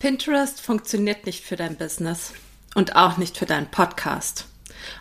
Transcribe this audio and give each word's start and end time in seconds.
Pinterest 0.00 0.62
funktioniert 0.62 1.26
nicht 1.26 1.44
für 1.44 1.56
dein 1.56 1.76
Business 1.76 2.32
und 2.74 2.96
auch 2.96 3.18
nicht 3.18 3.36
für 3.36 3.44
deinen 3.44 3.70
Podcast. 3.70 4.46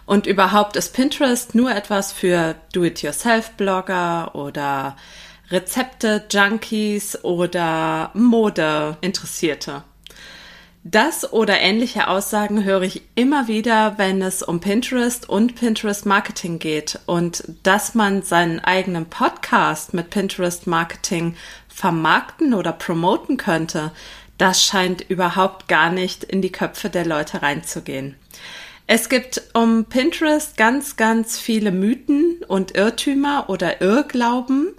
Und 0.06 0.28
überhaupt 0.28 0.76
ist 0.76 0.94
Pinterest 0.94 1.56
nur 1.56 1.72
etwas 1.72 2.12
für 2.12 2.56
Do-it-yourself-Blogger 2.74 4.36
oder 4.36 4.98
Rezepte-Junkies 5.52 7.24
oder 7.24 8.12
Mode-Interessierte. 8.14 9.84
Das 10.84 11.32
oder 11.32 11.60
ähnliche 11.60 12.10
Aussagen 12.10 12.66
höre 12.66 12.82
ich 12.82 13.02
immer 13.16 13.48
wieder, 13.48 13.98
wenn 13.98 14.22
es 14.22 14.44
um 14.44 14.60
Pinterest 14.60 15.30
und 15.30 15.56
Pinterest 15.56 16.06
Marketing 16.06 16.60
geht 16.60 17.00
und 17.06 17.44
dass 17.64 17.96
man 17.96 18.24
seinen 18.24 18.60
eigenen 18.60 19.06
Podcast 19.06 19.94
mit 19.94 20.10
Pinterest 20.10 20.68
Marketing 20.68 21.36
vermarkten 21.68 22.54
oder 22.54 22.74
promoten 22.74 23.38
könnte, 23.38 23.92
das 24.40 24.64
scheint 24.64 25.02
überhaupt 25.08 25.68
gar 25.68 25.92
nicht 25.92 26.24
in 26.24 26.42
die 26.42 26.52
Köpfe 26.52 26.90
der 26.90 27.06
Leute 27.06 27.44
reinzugehen. 27.44 28.16
Es 28.88 29.08
gibt 29.08 29.44
um 29.54 29.86
Pinterest 29.86 30.58
ganz, 30.58 30.98
ganz 30.98 31.38
viele 31.38 31.72
Mythen 31.72 32.38
und 32.48 32.76
Irrtümer 32.76 33.46
oder 33.48 33.82
Irrglauben, 33.82 34.70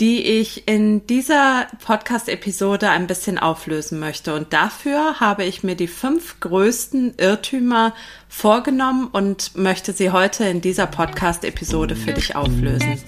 die 0.00 0.20
ich 0.20 0.66
in 0.66 1.06
dieser 1.06 1.68
Podcast-Episode 1.84 2.90
ein 2.90 3.06
bisschen 3.06 3.38
auflösen 3.38 4.00
möchte. 4.00 4.34
Und 4.34 4.52
dafür 4.52 5.20
habe 5.20 5.44
ich 5.44 5.62
mir 5.62 5.76
die 5.76 5.86
fünf 5.86 6.40
größten 6.40 7.14
Irrtümer 7.18 7.94
vorgenommen 8.28 9.06
und 9.12 9.56
möchte 9.56 9.92
sie 9.92 10.10
heute 10.10 10.44
in 10.44 10.60
dieser 10.60 10.88
Podcast-Episode 10.88 11.94
für 11.94 12.14
dich 12.14 12.34
auflösen. 12.34 13.00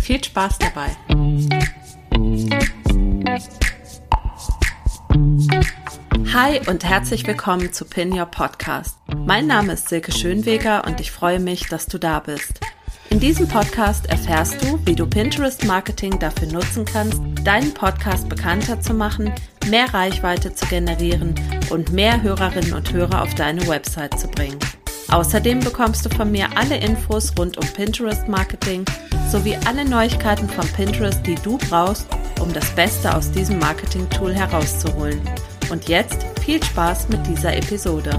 Viel 0.00 0.22
Spaß 0.22 0.58
dabei! 0.58 0.96
Hi 5.16 6.60
und 6.68 6.84
herzlich 6.84 7.26
willkommen 7.26 7.72
zu 7.72 7.86
Pin 7.86 8.12
Your 8.12 8.26
Podcast. 8.26 8.98
Mein 9.16 9.46
Name 9.46 9.72
ist 9.72 9.88
Silke 9.88 10.12
Schönweger 10.12 10.84
und 10.84 11.00
ich 11.00 11.10
freue 11.10 11.40
mich, 11.40 11.68
dass 11.68 11.86
du 11.86 11.96
da 11.96 12.20
bist. 12.20 12.60
In 13.08 13.20
diesem 13.20 13.48
Podcast 13.48 14.06
erfährst 14.10 14.62
du, 14.62 14.78
wie 14.84 14.94
du 14.94 15.06
Pinterest 15.06 15.64
Marketing 15.64 16.18
dafür 16.18 16.48
nutzen 16.48 16.84
kannst, 16.84 17.22
deinen 17.44 17.72
Podcast 17.72 18.28
bekannter 18.28 18.80
zu 18.82 18.92
machen, 18.92 19.32
mehr 19.70 19.94
Reichweite 19.94 20.52
zu 20.52 20.66
generieren 20.66 21.34
und 21.70 21.92
mehr 21.92 22.22
Hörerinnen 22.22 22.74
und 22.74 22.92
Hörer 22.92 23.22
auf 23.22 23.34
deine 23.34 23.66
Website 23.66 24.18
zu 24.18 24.28
bringen. 24.28 24.58
Außerdem 25.10 25.60
bekommst 25.60 26.04
du 26.04 26.10
von 26.10 26.30
mir 26.30 26.48
alle 26.56 26.76
Infos 26.78 27.32
rund 27.38 27.56
um 27.58 27.66
Pinterest 27.72 28.26
Marketing 28.28 28.84
sowie 29.30 29.56
alle 29.66 29.84
Neuigkeiten 29.84 30.48
von 30.48 30.66
Pinterest, 30.68 31.24
die 31.26 31.36
du 31.36 31.58
brauchst, 31.58 32.06
um 32.40 32.52
das 32.52 32.68
Beste 32.70 33.14
aus 33.14 33.30
diesem 33.30 33.58
Marketing-Tool 33.58 34.34
herauszuholen. 34.34 35.20
Und 35.70 35.88
jetzt 35.88 36.24
viel 36.44 36.62
Spaß 36.62 37.08
mit 37.08 37.26
dieser 37.26 37.56
Episode. 37.56 38.10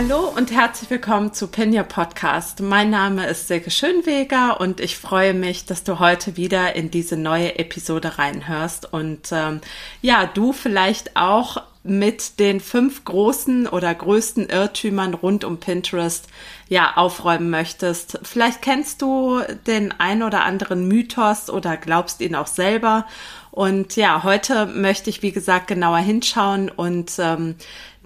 Hallo 0.00 0.28
und 0.28 0.52
herzlich 0.52 0.88
willkommen 0.90 1.32
zu 1.32 1.48
Pinja 1.48 1.82
Podcast. 1.82 2.60
Mein 2.60 2.88
Name 2.88 3.26
ist 3.26 3.48
Silke 3.48 3.72
Schönweger 3.72 4.60
und 4.60 4.78
ich 4.78 4.96
freue 4.96 5.34
mich, 5.34 5.64
dass 5.64 5.82
du 5.82 5.98
heute 5.98 6.36
wieder 6.36 6.76
in 6.76 6.92
diese 6.92 7.16
neue 7.16 7.58
Episode 7.58 8.16
reinhörst 8.16 8.92
und 8.92 9.30
ähm, 9.32 9.60
ja, 10.00 10.26
du 10.26 10.52
vielleicht 10.52 11.16
auch 11.16 11.64
mit 11.82 12.38
den 12.38 12.60
fünf 12.60 13.04
großen 13.06 13.66
oder 13.66 13.92
größten 13.92 14.48
Irrtümern 14.50 15.14
rund 15.14 15.42
um 15.42 15.58
Pinterest 15.58 16.28
ja 16.68 16.96
aufräumen 16.96 17.50
möchtest. 17.50 18.20
Vielleicht 18.22 18.62
kennst 18.62 19.02
du 19.02 19.40
den 19.66 19.92
ein 19.98 20.22
oder 20.22 20.44
anderen 20.44 20.86
Mythos 20.86 21.50
oder 21.50 21.76
glaubst 21.76 22.20
ihn 22.20 22.36
auch 22.36 22.46
selber. 22.46 23.04
Und 23.50 23.96
ja, 23.96 24.22
heute 24.22 24.66
möchte 24.66 25.10
ich, 25.10 25.22
wie 25.22 25.32
gesagt, 25.32 25.66
genauer 25.66 25.98
hinschauen 25.98 26.68
und 26.68 27.14
ähm, 27.18 27.56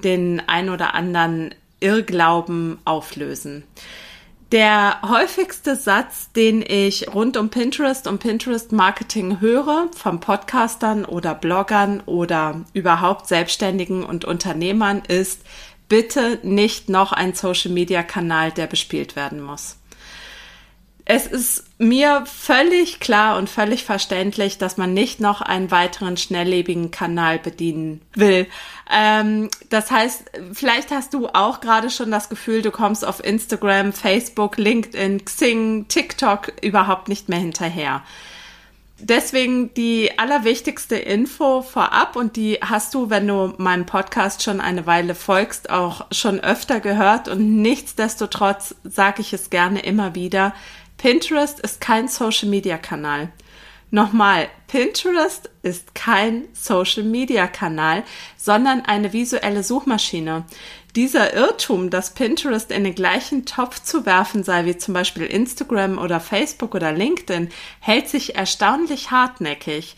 den 0.03 0.43
ein 0.47 0.71
oder 0.71 0.95
anderen 0.95 1.55
Irrglauben 1.83 2.79
auflösen. 2.85 3.65
Der 4.53 5.01
häufigste 5.03 5.77
Satz, 5.77 6.31
den 6.33 6.63
ich 6.63 7.15
rund 7.15 7.37
um 7.37 7.49
Pinterest 7.49 8.07
und 8.07 8.19
Pinterest 8.19 8.71
Marketing 8.71 9.41
höre, 9.41 9.89
von 9.97 10.21
Podcastern 10.21 11.05
oder 11.07 11.35
Bloggern 11.35 12.03
oder 12.05 12.61
überhaupt 12.75 13.29
Selbstständigen 13.29 14.05
und 14.05 14.27
Unternehmern, 14.27 15.03
ist, 15.09 15.41
bitte 15.89 16.39
nicht 16.43 16.91
noch 16.91 17.13
ein 17.13 17.35
Social 17.35 17.73
Media 17.73 18.03
Kanal, 18.03 18.53
der 18.53 18.67
bespielt 18.67 19.17
werden 19.17 19.41
muss 19.41 19.79
es 21.15 21.27
ist 21.27 21.65
mir 21.77 22.25
völlig 22.25 22.99
klar 22.99 23.37
und 23.37 23.51
völlig 23.51 23.85
verständlich, 23.85 24.57
dass 24.57 24.79
man 24.79 24.95
nicht 24.95 25.21
noch 25.21 25.43
einen 25.43 25.71
weiteren 25.71 26.17
schnelllebigen 26.17 26.91
Kanal 26.91 27.39
bedienen 27.39 28.01
will. 28.15 28.47
Ähm, 28.91 29.51
das 29.69 29.91
heißt, 29.91 30.25
vielleicht 30.55 30.91
hast 30.91 31.13
du 31.13 31.29
auch 31.29 31.61
gerade 31.61 31.91
schon 31.91 32.11
das 32.11 32.31
Gefühl, 32.31 32.63
du 32.63 32.71
kommst 32.71 33.05
auf 33.05 33.23
Instagram, 33.23 33.93
Facebook, 33.93 34.57
LinkedIn, 34.57 35.27
Xing, 35.27 35.87
TikTok 35.87 36.51
überhaupt 36.63 37.09
nicht 37.09 37.29
mehr 37.29 37.41
hinterher. 37.41 38.03
Deswegen 38.99 39.75
die 39.75 40.17
allerwichtigste 40.17 40.97
Info 40.97 41.61
vorab 41.61 42.17
und 42.17 42.37
die 42.37 42.59
hast 42.63 42.95
du, 42.95 43.11
wenn 43.11 43.27
du 43.27 43.53
meinem 43.59 43.85
Podcast 43.85 44.45
schon 44.45 44.61
eine 44.61 44.87
Weile 44.87 45.15
folgst, 45.15 45.69
auch 45.69 46.07
schon 46.11 46.39
öfter 46.39 46.79
gehört 46.81 47.29
und 47.29 47.61
nichtsdestotrotz 47.61 48.77
sage 48.85 49.21
ich 49.21 49.33
es 49.33 49.51
gerne 49.51 49.81
immer 49.81 50.15
wieder 50.15 50.55
Pinterest 51.03 51.59
ist 51.59 51.81
kein 51.81 52.07
Social 52.07 52.49
Media 52.49 52.79
Kanal. 52.79 53.33
Nochmal, 53.91 54.49
Pinterest 54.69 55.51
ist 55.65 55.97
kein 55.97 56.45
Social 56.53 57.03
Media 57.03 57.49
Kanal, 57.49 58.05
sondern 58.37 58.83
eine 58.83 59.13
visuelle 59.13 59.65
Suchmaschine. 59.65 60.45
Dieser 60.95 61.35
Irrtum, 61.35 61.91
dass 61.91 62.15
Pinterest 62.15 62.71
in 62.71 62.85
den 62.85 62.95
gleichen 62.95 63.47
Topf 63.47 63.83
zu 63.83 64.07
werfen 64.07 64.45
sei 64.45 64.65
wie 64.65 64.77
zum 64.77 64.95
Beispiel 64.95 65.27
Instagram 65.27 65.99
oder 65.99 66.21
Facebook 66.21 66.73
oder 66.77 66.93
LinkedIn, 66.93 67.49
hält 67.81 68.09
sich 68.09 68.37
erstaunlich 68.37 69.11
hartnäckig. 69.11 69.97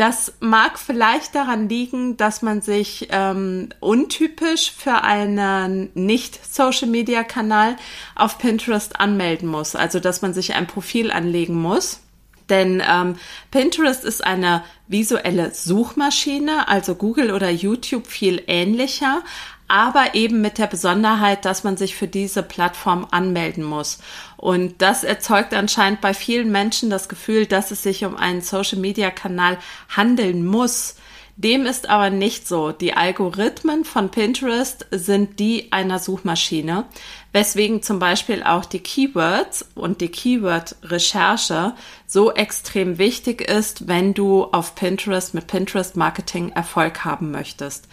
Das 0.00 0.32
mag 0.40 0.78
vielleicht 0.78 1.34
daran 1.34 1.68
liegen, 1.68 2.16
dass 2.16 2.40
man 2.40 2.62
sich 2.62 3.08
ähm, 3.10 3.68
untypisch 3.80 4.72
für 4.72 5.04
einen 5.04 5.90
Nicht-Social-Media-Kanal 5.92 7.76
auf 8.14 8.38
Pinterest 8.38 8.98
anmelden 8.98 9.46
muss. 9.46 9.76
Also 9.76 10.00
dass 10.00 10.22
man 10.22 10.32
sich 10.32 10.54
ein 10.54 10.66
Profil 10.66 11.10
anlegen 11.10 11.54
muss. 11.54 12.00
Denn 12.48 12.82
ähm, 12.90 13.16
Pinterest 13.50 14.02
ist 14.06 14.24
eine 14.24 14.64
visuelle 14.88 15.52
Suchmaschine, 15.52 16.66
also 16.66 16.94
Google 16.94 17.30
oder 17.30 17.50
YouTube 17.50 18.06
viel 18.06 18.42
ähnlicher, 18.46 19.22
aber 19.70 20.14
eben 20.14 20.40
mit 20.40 20.58
der 20.58 20.66
Besonderheit, 20.66 21.44
dass 21.44 21.62
man 21.62 21.76
sich 21.76 21.94
für 21.94 22.08
diese 22.08 22.42
Plattform 22.42 23.06
anmelden 23.10 23.62
muss. 23.62 23.98
Und 24.36 24.82
das 24.82 25.04
erzeugt 25.04 25.54
anscheinend 25.54 26.00
bei 26.00 26.12
vielen 26.12 26.50
Menschen 26.50 26.90
das 26.90 27.08
Gefühl, 27.08 27.46
dass 27.46 27.70
es 27.70 27.82
sich 27.82 28.04
um 28.04 28.16
einen 28.16 28.40
Social-Media-Kanal 28.40 29.58
handeln 29.88 30.44
muss. 30.44 30.96
Dem 31.36 31.64
ist 31.64 31.88
aber 31.88 32.10
nicht 32.10 32.46
so. 32.46 32.70
Die 32.72 32.94
Algorithmen 32.94 33.84
von 33.84 34.10
Pinterest 34.10 34.86
sind 34.90 35.38
die 35.38 35.72
einer 35.72 35.98
Suchmaschine, 35.98 36.84
weswegen 37.32 37.82
zum 37.82 37.98
Beispiel 37.98 38.42
auch 38.42 38.66
die 38.66 38.80
Keywords 38.80 39.64
und 39.74 40.02
die 40.02 40.10
Keyword-Recherche 40.10 41.74
so 42.06 42.32
extrem 42.32 42.98
wichtig 42.98 43.40
ist, 43.40 43.88
wenn 43.88 44.12
du 44.12 44.44
auf 44.52 44.74
Pinterest 44.74 45.32
mit 45.32 45.46
Pinterest 45.46 45.96
Marketing 45.96 46.50
Erfolg 46.50 47.06
haben 47.06 47.30
möchtest. 47.30 47.88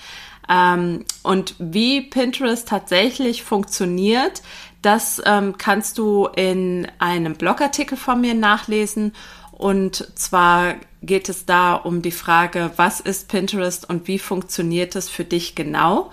Ähm, 0.49 1.05
und 1.23 1.55
wie 1.59 2.01
Pinterest 2.01 2.67
tatsächlich 2.67 3.43
funktioniert, 3.43 4.41
das 4.81 5.21
ähm, 5.25 5.55
kannst 5.57 5.97
du 5.97 6.27
in 6.27 6.87
einem 6.99 7.35
Blogartikel 7.35 7.97
von 7.97 8.21
mir 8.21 8.33
nachlesen. 8.33 9.13
Und 9.51 10.07
zwar 10.17 10.75
geht 11.01 11.29
es 11.29 11.45
da 11.45 11.73
um 11.73 12.01
die 12.01 12.11
Frage, 12.11 12.71
was 12.75 12.99
ist 12.99 13.27
Pinterest 13.27 13.89
und 13.89 14.07
wie 14.07 14.19
funktioniert 14.19 14.95
es 14.95 15.09
für 15.09 15.25
dich 15.25 15.55
genau? 15.55 16.11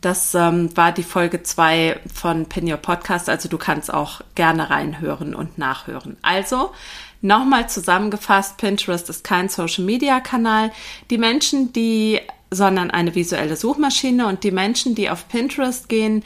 Das 0.00 0.34
ähm, 0.34 0.74
war 0.76 0.92
die 0.92 1.02
Folge 1.02 1.42
zwei 1.42 1.98
von 2.12 2.46
Pin 2.46 2.70
Your 2.70 2.76
Podcast, 2.76 3.28
also 3.28 3.48
du 3.48 3.58
kannst 3.58 3.92
auch 3.92 4.20
gerne 4.34 4.70
reinhören 4.70 5.34
und 5.34 5.58
nachhören. 5.58 6.16
Also, 6.22 6.72
nochmal 7.20 7.68
zusammengefasst, 7.68 8.56
Pinterest 8.56 9.08
ist 9.08 9.24
kein 9.24 9.48
Social 9.48 9.84
Media 9.84 10.20
Kanal. 10.20 10.70
Die 11.10 11.18
Menschen, 11.18 11.72
die 11.72 12.20
sondern 12.50 12.90
eine 12.90 13.14
visuelle 13.14 13.56
Suchmaschine 13.56 14.26
und 14.26 14.44
die 14.44 14.52
Menschen, 14.52 14.94
die 14.94 15.10
auf 15.10 15.28
Pinterest 15.28 15.88
gehen, 15.88 16.22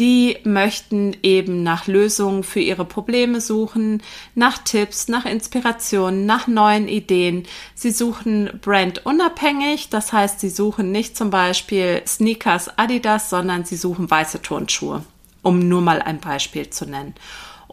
die 0.00 0.38
möchten 0.42 1.16
eben 1.22 1.62
nach 1.62 1.86
Lösungen 1.86 2.42
für 2.42 2.58
ihre 2.58 2.84
Probleme 2.84 3.40
suchen, 3.40 4.02
nach 4.34 4.58
Tipps, 4.58 5.06
nach 5.06 5.24
Inspirationen, 5.24 6.26
nach 6.26 6.48
neuen 6.48 6.88
Ideen. 6.88 7.44
Sie 7.76 7.92
suchen 7.92 8.58
brandunabhängig, 8.60 9.90
das 9.90 10.12
heißt, 10.12 10.40
sie 10.40 10.50
suchen 10.50 10.90
nicht 10.90 11.16
zum 11.16 11.30
Beispiel 11.30 12.02
Sneakers 12.06 12.76
Adidas, 12.76 13.30
sondern 13.30 13.64
sie 13.64 13.76
suchen 13.76 14.10
weiße 14.10 14.42
Turnschuhe, 14.42 15.04
um 15.42 15.60
nur 15.60 15.80
mal 15.80 16.02
ein 16.02 16.18
Beispiel 16.18 16.70
zu 16.70 16.86
nennen. 16.86 17.14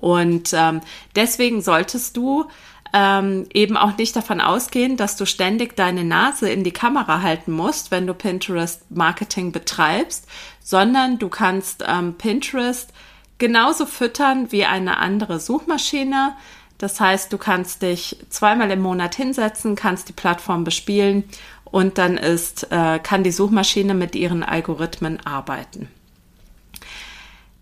Und 0.01 0.51
ähm, 0.53 0.81
deswegen 1.15 1.61
solltest 1.61 2.17
du 2.17 2.45
ähm, 2.93 3.45
eben 3.53 3.77
auch 3.77 3.97
nicht 3.97 4.15
davon 4.15 4.41
ausgehen, 4.41 4.97
dass 4.97 5.15
du 5.15 5.25
ständig 5.25 5.77
deine 5.77 6.03
Nase 6.03 6.49
in 6.49 6.63
die 6.63 6.73
Kamera 6.73 7.21
halten 7.21 7.51
musst, 7.51 7.91
wenn 7.91 8.07
du 8.07 8.13
Pinterest 8.13 8.83
Marketing 8.91 9.51
betreibst, 9.51 10.27
sondern 10.61 11.17
du 11.17 11.29
kannst 11.29 11.85
ähm, 11.87 12.15
Pinterest 12.15 12.91
genauso 13.37 13.85
füttern 13.85 14.51
wie 14.51 14.65
eine 14.65 14.97
andere 14.97 15.39
Suchmaschine. 15.39 16.33
Das 16.77 16.99
heißt, 16.99 17.31
du 17.31 17.37
kannst 17.37 17.83
dich 17.83 18.17
zweimal 18.29 18.71
im 18.71 18.81
Monat 18.81 19.15
hinsetzen, 19.15 19.75
kannst 19.75 20.09
die 20.09 20.13
Plattform 20.13 20.63
bespielen 20.63 21.23
und 21.63 21.97
dann 21.97 22.17
ist, 22.17 22.71
äh, 22.71 22.99
kann 22.99 23.23
die 23.23 23.31
Suchmaschine 23.31 23.93
mit 23.93 24.15
ihren 24.15 24.43
Algorithmen 24.43 25.25
arbeiten. 25.25 25.87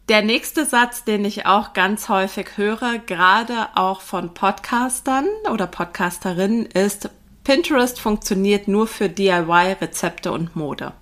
Der 0.10 0.24
nächste 0.24 0.66
Satz, 0.66 1.04
den 1.04 1.24
ich 1.24 1.46
auch 1.46 1.74
ganz 1.74 2.10
häufig 2.10 2.58
höre, 2.58 2.98
gerade 2.98 3.68
auch 3.76 4.02
von 4.02 4.34
Podcastern 4.34 5.28
oder 5.52 5.68
Podcasterinnen, 5.68 6.66
ist, 6.66 7.12
Pinterest 7.44 8.02
funktioniert 8.02 8.68
nur 8.68 8.88
für 8.88 9.08
DIY, 9.08 9.76
Rezepte 9.80 10.32
und 10.32 10.56
Mode. 10.56 10.94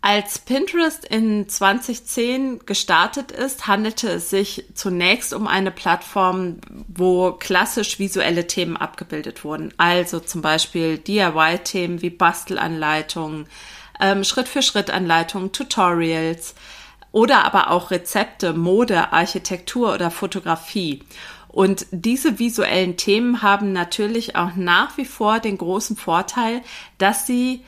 Als 0.00 0.38
Pinterest 0.38 1.04
in 1.04 1.46
2010 1.46 2.60
gestartet 2.64 3.30
ist, 3.32 3.66
handelte 3.66 4.08
es 4.08 4.30
sich 4.30 4.64
zunächst 4.72 5.34
um 5.34 5.46
eine 5.46 5.70
Plattform, 5.70 6.60
wo 6.88 7.32
klassisch 7.32 7.98
visuelle 7.98 8.46
Themen 8.46 8.78
abgebildet 8.78 9.44
wurden. 9.44 9.74
Also 9.76 10.20
zum 10.20 10.40
Beispiel 10.40 10.96
DIY-Themen 10.96 12.00
wie 12.00 12.10
Bastelanleitungen, 12.10 13.46
ähm, 14.00 14.24
Schritt-für-Schritt-Anleitungen, 14.24 15.52
Tutorials, 15.52 16.54
oder 17.14 17.44
aber 17.44 17.70
auch 17.70 17.92
Rezepte, 17.92 18.54
Mode, 18.54 19.12
Architektur 19.12 19.94
oder 19.94 20.10
Fotografie. 20.10 21.04
Und 21.46 21.86
diese 21.92 22.40
visuellen 22.40 22.96
Themen 22.96 23.40
haben 23.40 23.72
natürlich 23.72 24.34
auch 24.34 24.56
nach 24.56 24.96
wie 24.96 25.04
vor 25.04 25.38
den 25.38 25.56
großen 25.56 25.96
Vorteil, 25.96 26.60
dass 26.98 27.24
sie 27.24 27.62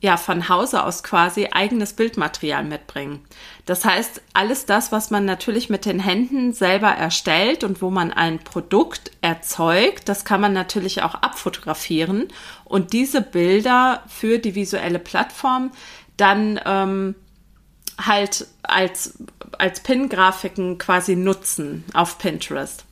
ja 0.00 0.16
von 0.16 0.48
Hause 0.48 0.84
aus 0.84 1.02
quasi 1.02 1.48
eigenes 1.50 1.94
Bildmaterial 1.94 2.62
mitbringen. 2.62 3.24
Das 3.66 3.84
heißt, 3.84 4.22
alles 4.34 4.66
das, 4.66 4.92
was 4.92 5.10
man 5.10 5.24
natürlich 5.24 5.68
mit 5.68 5.84
den 5.84 5.98
Händen 5.98 6.52
selber 6.52 6.90
erstellt 6.90 7.64
und 7.64 7.82
wo 7.82 7.90
man 7.90 8.12
ein 8.12 8.38
Produkt 8.38 9.10
erzeugt, 9.20 10.08
das 10.08 10.24
kann 10.24 10.40
man 10.40 10.52
natürlich 10.52 11.02
auch 11.02 11.16
abfotografieren 11.16 12.28
und 12.64 12.92
diese 12.92 13.20
Bilder 13.20 14.04
für 14.06 14.38
die 14.38 14.54
visuelle 14.54 15.00
Plattform 15.00 15.72
dann 16.16 16.60
ähm, 16.64 17.16
halt 18.06 18.46
als, 18.62 19.14
als 19.58 19.80
Pin-Grafiken 19.80 20.78
quasi 20.78 21.16
nutzen 21.16 21.84
auf 21.94 22.18
Pinterest. 22.18 22.84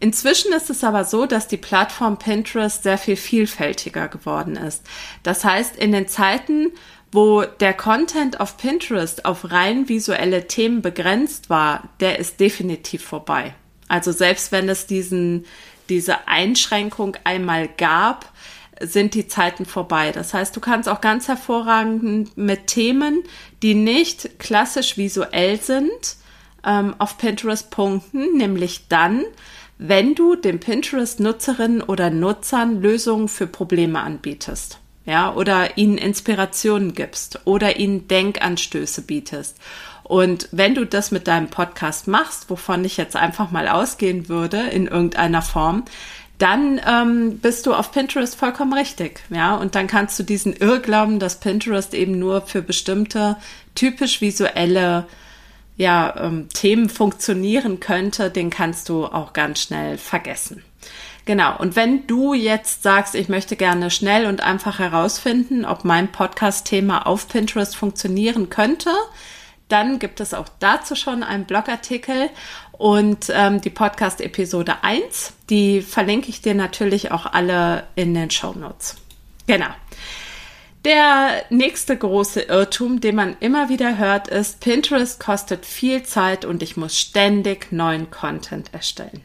Inzwischen 0.00 0.52
ist 0.52 0.70
es 0.70 0.84
aber 0.84 1.04
so, 1.04 1.24
dass 1.24 1.48
die 1.48 1.56
Plattform 1.56 2.18
Pinterest 2.18 2.82
sehr 2.82 2.98
viel 2.98 3.16
vielfältiger 3.16 4.08
geworden 4.08 4.56
ist. 4.56 4.82
Das 5.22 5.44
heißt, 5.44 5.76
in 5.76 5.92
den 5.92 6.08
Zeiten, 6.08 6.72
wo 7.12 7.42
der 7.42 7.74
Content 7.74 8.40
auf 8.40 8.56
Pinterest 8.56 9.24
auf 9.24 9.50
rein 9.50 9.88
visuelle 9.88 10.48
Themen 10.48 10.82
begrenzt 10.82 11.48
war, 11.48 11.88
der 12.00 12.18
ist 12.18 12.40
definitiv 12.40 13.04
vorbei. 13.04 13.54
Also 13.88 14.12
selbst 14.12 14.50
wenn 14.50 14.68
es 14.68 14.86
diesen, 14.86 15.46
diese 15.88 16.26
Einschränkung 16.26 17.16
einmal 17.22 17.68
gab, 17.68 18.32
sind 18.80 19.14
die 19.14 19.28
Zeiten 19.28 19.66
vorbei. 19.66 20.12
Das 20.12 20.34
heißt, 20.34 20.54
du 20.56 20.60
kannst 20.60 20.88
auch 20.88 21.00
ganz 21.00 21.28
hervorragend 21.28 22.36
mit 22.36 22.66
Themen, 22.66 23.22
die 23.62 23.74
nicht 23.74 24.38
klassisch 24.38 24.96
visuell 24.96 25.60
sind, 25.60 26.16
ähm, 26.64 26.94
auf 26.98 27.18
Pinterest 27.18 27.70
punkten, 27.70 28.36
nämlich 28.36 28.88
dann, 28.88 29.24
wenn 29.78 30.14
du 30.14 30.34
den 30.34 30.60
Pinterest-Nutzerinnen 30.60 31.82
oder 31.82 32.10
Nutzern 32.10 32.80
Lösungen 32.80 33.28
für 33.28 33.46
Probleme 33.46 34.00
anbietest. 34.00 34.78
Ja, 35.06 35.34
oder 35.34 35.76
ihnen 35.76 35.98
Inspirationen 35.98 36.94
gibst 36.94 37.40
oder 37.44 37.76
ihnen 37.76 38.08
Denkanstöße 38.08 39.02
bietest. 39.02 39.58
Und 40.02 40.48
wenn 40.50 40.74
du 40.74 40.86
das 40.86 41.10
mit 41.10 41.26
deinem 41.26 41.48
Podcast 41.48 42.08
machst, 42.08 42.48
wovon 42.48 42.84
ich 42.84 42.96
jetzt 42.96 43.16
einfach 43.16 43.50
mal 43.50 43.68
ausgehen 43.68 44.28
würde 44.28 44.60
in 44.60 44.86
irgendeiner 44.86 45.42
Form, 45.42 45.84
dann 46.38 46.80
ähm, 46.86 47.38
bist 47.38 47.66
du 47.66 47.74
auf 47.74 47.92
Pinterest 47.92 48.34
vollkommen 48.34 48.72
richtig. 48.72 49.22
Ja, 49.30 49.54
und 49.54 49.74
dann 49.74 49.86
kannst 49.86 50.18
du 50.18 50.22
diesen 50.22 50.52
Irrglauben, 50.52 51.18
dass 51.18 51.40
Pinterest 51.40 51.94
eben 51.94 52.18
nur 52.18 52.42
für 52.42 52.62
bestimmte 52.62 53.36
typisch 53.74 54.20
visuelle 54.20 55.06
ja, 55.76 56.14
ähm, 56.18 56.48
Themen 56.52 56.88
funktionieren 56.88 57.80
könnte, 57.80 58.30
den 58.30 58.50
kannst 58.50 58.88
du 58.88 59.06
auch 59.06 59.32
ganz 59.32 59.60
schnell 59.60 59.98
vergessen. 59.98 60.62
Genau. 61.24 61.56
Und 61.58 61.74
wenn 61.74 62.06
du 62.06 62.34
jetzt 62.34 62.82
sagst, 62.82 63.14
ich 63.14 63.28
möchte 63.28 63.56
gerne 63.56 63.90
schnell 63.90 64.26
und 64.26 64.42
einfach 64.42 64.78
herausfinden, 64.78 65.64
ob 65.64 65.84
mein 65.84 66.12
Podcast-Thema 66.12 67.06
auf 67.06 67.28
Pinterest 67.28 67.74
funktionieren 67.74 68.50
könnte, 68.50 68.90
dann 69.74 69.98
gibt 69.98 70.20
es 70.20 70.34
auch 70.34 70.48
dazu 70.60 70.94
schon 70.94 71.24
einen 71.24 71.46
Blogartikel 71.46 72.30
und 72.70 73.26
ähm, 73.34 73.60
die 73.60 73.70
Podcast-Episode 73.70 74.84
1, 74.84 75.32
die 75.50 75.82
verlinke 75.82 76.28
ich 76.28 76.40
dir 76.40 76.54
natürlich 76.54 77.10
auch 77.10 77.26
alle 77.26 77.82
in 77.96 78.14
den 78.14 78.30
Show 78.30 78.52
Notes. 78.52 78.94
Genau. 79.48 79.66
Der 80.84 81.42
nächste 81.50 81.96
große 81.96 82.42
Irrtum, 82.42 83.00
den 83.00 83.16
man 83.16 83.36
immer 83.40 83.68
wieder 83.68 83.98
hört, 83.98 84.28
ist, 84.28 84.60
Pinterest 84.60 85.18
kostet 85.18 85.66
viel 85.66 86.04
Zeit 86.04 86.44
und 86.44 86.62
ich 86.62 86.76
muss 86.76 86.96
ständig 86.96 87.72
neuen 87.72 88.12
Content 88.12 88.72
erstellen. 88.72 89.22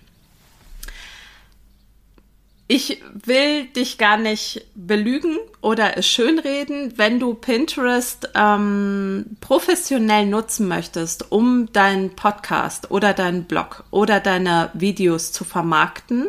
Ich 2.72 3.02
will 3.26 3.66
dich 3.66 3.98
gar 3.98 4.18
nicht 4.18 4.64
belügen 4.76 5.40
oder 5.60 5.98
es 5.98 6.06
schönreden, 6.06 6.94
wenn 6.98 7.20
du 7.20 7.34
Pinterest 7.34 8.30
ähm, 8.36 9.26
professionell 9.42 10.28
nutzen 10.28 10.68
möchtest, 10.68 11.32
um 11.32 11.74
deinen 11.74 12.12
Podcast 12.16 12.92
oder 12.92 13.14
deinen 13.16 13.46
Blog 13.46 13.86
oder 13.90 14.20
deine 14.20 14.70
Videos 14.76 15.32
zu 15.32 15.46
vermarkten, 15.46 16.28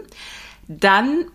dann 0.66 1.26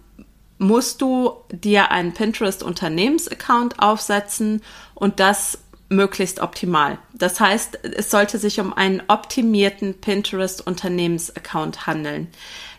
musst 0.57 1.03
du 1.03 1.33
dir 1.51 1.91
einen 1.91 2.15
Pinterest 2.15 2.63
Unternehmensaccount 2.63 3.79
aufsetzen 3.79 4.63
und 4.95 5.19
das 5.19 5.59
möglichst 5.87 6.39
optimal. 6.39 6.97
Das 7.13 7.39
heißt, 7.39 7.77
es 7.83 8.09
sollte 8.09 8.39
sich 8.39 8.59
um 8.59 8.73
einen 8.73 9.03
optimierten 9.07 10.01
Pinterest 10.01 10.65
Unternehmensaccount 10.65 11.85
handeln. 11.85 12.29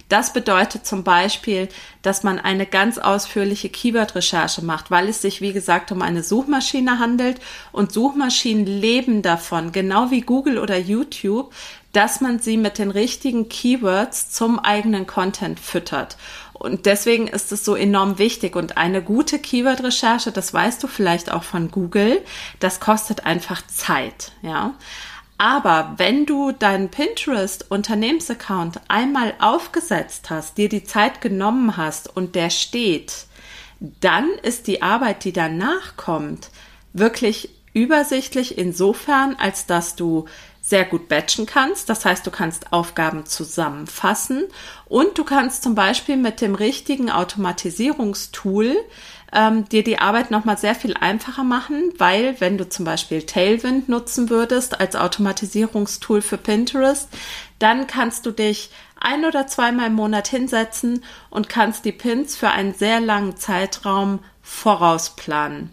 Das 0.09 0.33
bedeutet 0.33 0.87
zum 0.87 1.03
Beispiel, 1.03 1.69
dass 2.03 2.23
man 2.23 2.39
eine 2.39 2.65
ganz 2.65 2.99
ausführliche 2.99 3.69
Keyword-Recherche 3.69 4.63
macht, 4.63 4.91
weil 4.91 5.09
es 5.09 5.21
sich, 5.21 5.41
wie 5.41 5.53
gesagt, 5.53 5.91
um 5.91 6.01
eine 6.01 6.23
Suchmaschine 6.23 7.01
handelt 7.01 7.41
und 7.73 7.91
Suchmaschinen 7.93 8.67
leben 8.67 9.23
davon, 9.23 9.73
genau 9.73 10.13
wie 10.13 10.21
Google 10.21 10.59
oder 10.59 10.79
YouTube, 10.79 11.53
dass 11.93 12.21
man 12.21 12.39
sie 12.39 12.57
mit 12.57 12.79
den 12.79 12.91
richtigen 12.91 13.49
Keywords 13.49 14.31
zum 14.31 14.61
eigenen 14.61 15.07
Content 15.07 15.59
füttert. 15.59 16.17
Und 16.53 16.87
deswegen 16.87 17.27
ist 17.27 17.53
es 17.53 17.65
so 17.65 17.75
enorm 17.75 18.19
wichtig. 18.19 18.55
Und 18.55 18.77
eine 18.77 19.03
gute 19.03 19.39
Keyword-Recherche, 19.39 20.31
das 20.31 20.55
weißt 20.55 20.83
du 20.83 20.87
vielleicht 20.87 21.33
auch 21.33 21.43
von 21.43 21.71
Google, 21.71 22.23
das 22.61 22.81
kostet 22.81 23.27
einfach 23.27 23.67
Zeit, 23.67 24.33
ja. 24.43 24.75
Aber 25.39 25.95
wenn 25.99 26.25
du 26.25 26.53
deinen 26.53 26.91
Pinterest 26.91 27.71
Unternehmensaccount 27.71 28.81
einmal 28.89 29.35
aufgesetzt 29.39 30.31
hast, 30.31 30.57
dir 30.57 30.69
die 30.69 30.85
Zeit 30.85 31.21
genommen 31.21 31.77
hast 31.77 32.15
und 32.17 32.35
der 32.35 32.51
steht, 32.51 33.27
dann 34.01 34.29
ist 34.43 34.67
die 34.67 34.81
Arbeit, 34.81 35.25
die 35.25 35.33
danach 35.33 35.97
kommt, 35.97 36.51
wirklich 36.95 37.51
übersichtlich 37.75 38.57
insofern, 38.57 39.37
als 39.39 39.67
dass 39.67 39.97
du 39.97 40.25
sehr 40.63 40.85
gut 40.85 41.09
batchen 41.09 41.47
kannst. 41.47 41.89
Das 41.91 42.05
heißt, 42.05 42.27
du 42.27 42.31
kannst 42.31 42.73
Aufgaben 42.73 43.27
zusammenfassen 43.27 44.45
und 44.87 45.19
du 45.19 45.25
kannst 45.25 45.63
zum 45.63 45.75
Beispiel 45.75 46.17
mit 46.17 46.41
dem 46.41 46.55
richtigen 46.55 47.11
Automatisierungstool 47.11 48.75
ähm, 49.33 49.69
dir 49.69 49.83
die 49.83 49.99
Arbeit 49.99 50.31
nochmal 50.31 50.59
sehr 50.59 50.75
viel 50.75 50.95
einfacher 50.95 51.45
machen, 51.45 51.93
weil 51.99 52.41
wenn 52.41 52.59
du 52.59 52.69
zum 52.69 52.85
Beispiel 52.85 53.23
Tailwind 53.23 53.89
nutzen 53.89 54.31
würdest 54.31 54.81
als 54.81 54.97
Automatisierungstool 54.97 56.23
für 56.23 56.39
Pinterest, 56.39 57.09
dann 57.59 57.87
kannst 57.87 58.27
du 58.27 58.31
dich 58.31 58.71
ein 59.01 59.25
oder 59.25 59.47
zweimal 59.47 59.89
im 59.89 59.95
Monat 59.95 60.29
hinsetzen 60.29 61.05
und 61.31 61.49
kannst 61.49 61.85
die 61.85 61.93
Pins 61.93 62.37
für 62.37 62.51
einen 62.51 62.75
sehr 62.75 63.01
langen 63.01 63.37
Zeitraum 63.37 64.21
vorausplanen. 64.43 65.71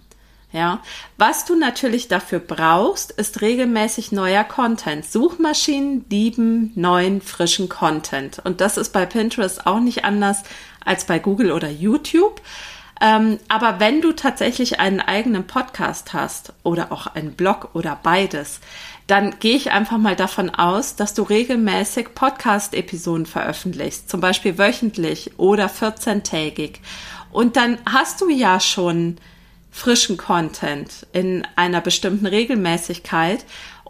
Ja, 0.52 0.84
was 1.18 1.46
du 1.46 1.56
natürlich 1.56 2.10
dafür 2.10 2.38
brauchst, 2.38 3.12
ist 3.12 3.42
regelmäßig 3.42 4.12
neuer 4.12 4.44
Content. 4.44 5.04
Suchmaschinen 5.04 6.06
lieben 6.12 6.72
neuen, 6.76 7.22
frischen 7.22 7.70
Content. 7.70 8.40
Und 8.44 8.62
das 8.62 8.78
ist 8.78 8.94
bei 8.94 9.08
Pinterest 9.08 9.66
auch 9.66 9.80
nicht 9.80 10.06
anders 10.06 10.44
als 10.86 11.06
bei 11.06 11.18
Google 11.18 11.52
oder 11.52 11.72
YouTube. 11.72 12.40
Ähm, 13.04 13.40
aber 13.50 13.82
wenn 13.82 14.00
du 14.00 14.14
tatsächlich 14.14 14.80
einen 14.80 15.02
eigenen 15.02 15.46
Podcast 15.46 16.14
hast 16.14 16.54
oder 16.64 16.94
auch 16.94 17.06
einen 17.06 17.34
Blog 17.34 17.72
oder 17.74 18.00
beides, 18.02 18.62
dann 19.08 19.40
gehe 19.42 19.58
ich 19.58 19.72
einfach 19.72 19.98
mal 19.98 20.16
davon 20.16 20.50
aus, 20.50 20.96
dass 20.96 21.14
du 21.14 21.24
regelmäßig 21.24 22.16
Podcast-Episoden 22.16 23.26
veröffentlichst, 23.26 24.10
zum 24.10 24.22
Beispiel 24.22 24.58
wöchentlich 24.58 25.38
oder 25.38 25.68
14-tägig. 25.68 26.76
Und 27.30 27.58
dann 27.58 27.78
hast 27.86 28.22
du 28.22 28.30
ja 28.30 28.62
schon 28.62 29.18
frischen 29.70 30.16
Content 30.16 31.06
in 31.12 31.46
einer 31.58 31.82
bestimmten 31.82 32.28
Regelmäßigkeit. 32.28 33.44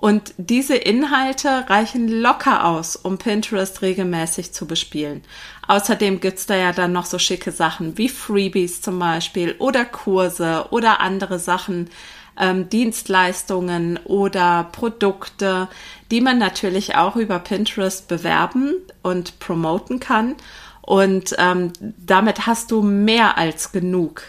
Und 0.03 0.33
diese 0.35 0.75
Inhalte 0.75 1.63
reichen 1.69 2.09
locker 2.09 2.65
aus, 2.65 2.97
um 2.97 3.17
Pinterest 3.17 3.81
regelmäßig 3.81 4.51
zu 4.51 4.67
bespielen. 4.67 5.21
Außerdem 5.69 6.19
gibt's 6.19 6.45
da 6.45 6.57
ja 6.57 6.73
dann 6.73 6.91
noch 6.91 7.05
so 7.05 7.17
schicke 7.17 7.53
Sachen 7.53 7.97
wie 7.97 8.09
Freebies 8.09 8.81
zum 8.81 8.99
Beispiel 8.99 9.55
oder 9.59 9.85
Kurse 9.85 10.65
oder 10.71 10.99
andere 10.99 11.39
Sachen, 11.39 11.89
ähm, 12.37 12.67
Dienstleistungen 12.67 13.97
oder 14.03 14.67
Produkte, 14.73 15.69
die 16.11 16.19
man 16.19 16.37
natürlich 16.37 16.97
auch 16.97 17.15
über 17.15 17.39
Pinterest 17.39 18.09
bewerben 18.09 18.73
und 19.03 19.39
promoten 19.39 20.01
kann. 20.01 20.35
Und 20.81 21.33
ähm, 21.37 21.71
damit 21.79 22.45
hast 22.45 22.71
du 22.71 22.81
mehr 22.81 23.37
als 23.37 23.71
genug 23.71 24.23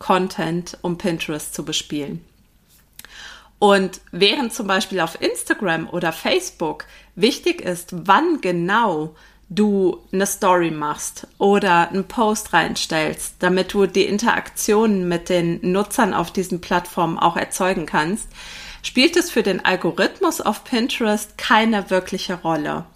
Content, 0.00 0.76
um 0.82 0.98
Pinterest 0.98 1.54
zu 1.54 1.64
bespielen. 1.64 2.24
Und 3.60 4.00
während 4.10 4.54
zum 4.54 4.66
Beispiel 4.66 5.00
auf 5.00 5.20
Instagram 5.20 5.88
oder 5.90 6.12
Facebook 6.12 6.86
wichtig 7.14 7.60
ist, 7.60 7.90
wann 7.92 8.40
genau 8.40 9.14
du 9.50 9.98
eine 10.12 10.24
Story 10.24 10.70
machst 10.70 11.26
oder 11.36 11.90
einen 11.90 12.08
Post 12.08 12.54
reinstellst, 12.54 13.34
damit 13.40 13.74
du 13.74 13.84
die 13.84 14.06
Interaktionen 14.06 15.08
mit 15.08 15.28
den 15.28 15.60
Nutzern 15.60 16.14
auf 16.14 16.32
diesen 16.32 16.62
Plattformen 16.62 17.18
auch 17.18 17.36
erzeugen 17.36 17.84
kannst, 17.84 18.28
spielt 18.82 19.14
es 19.16 19.30
für 19.30 19.42
den 19.42 19.62
Algorithmus 19.62 20.40
auf 20.40 20.64
Pinterest 20.64 21.36
keine 21.36 21.90
wirkliche 21.90 22.40
Rolle. 22.40 22.86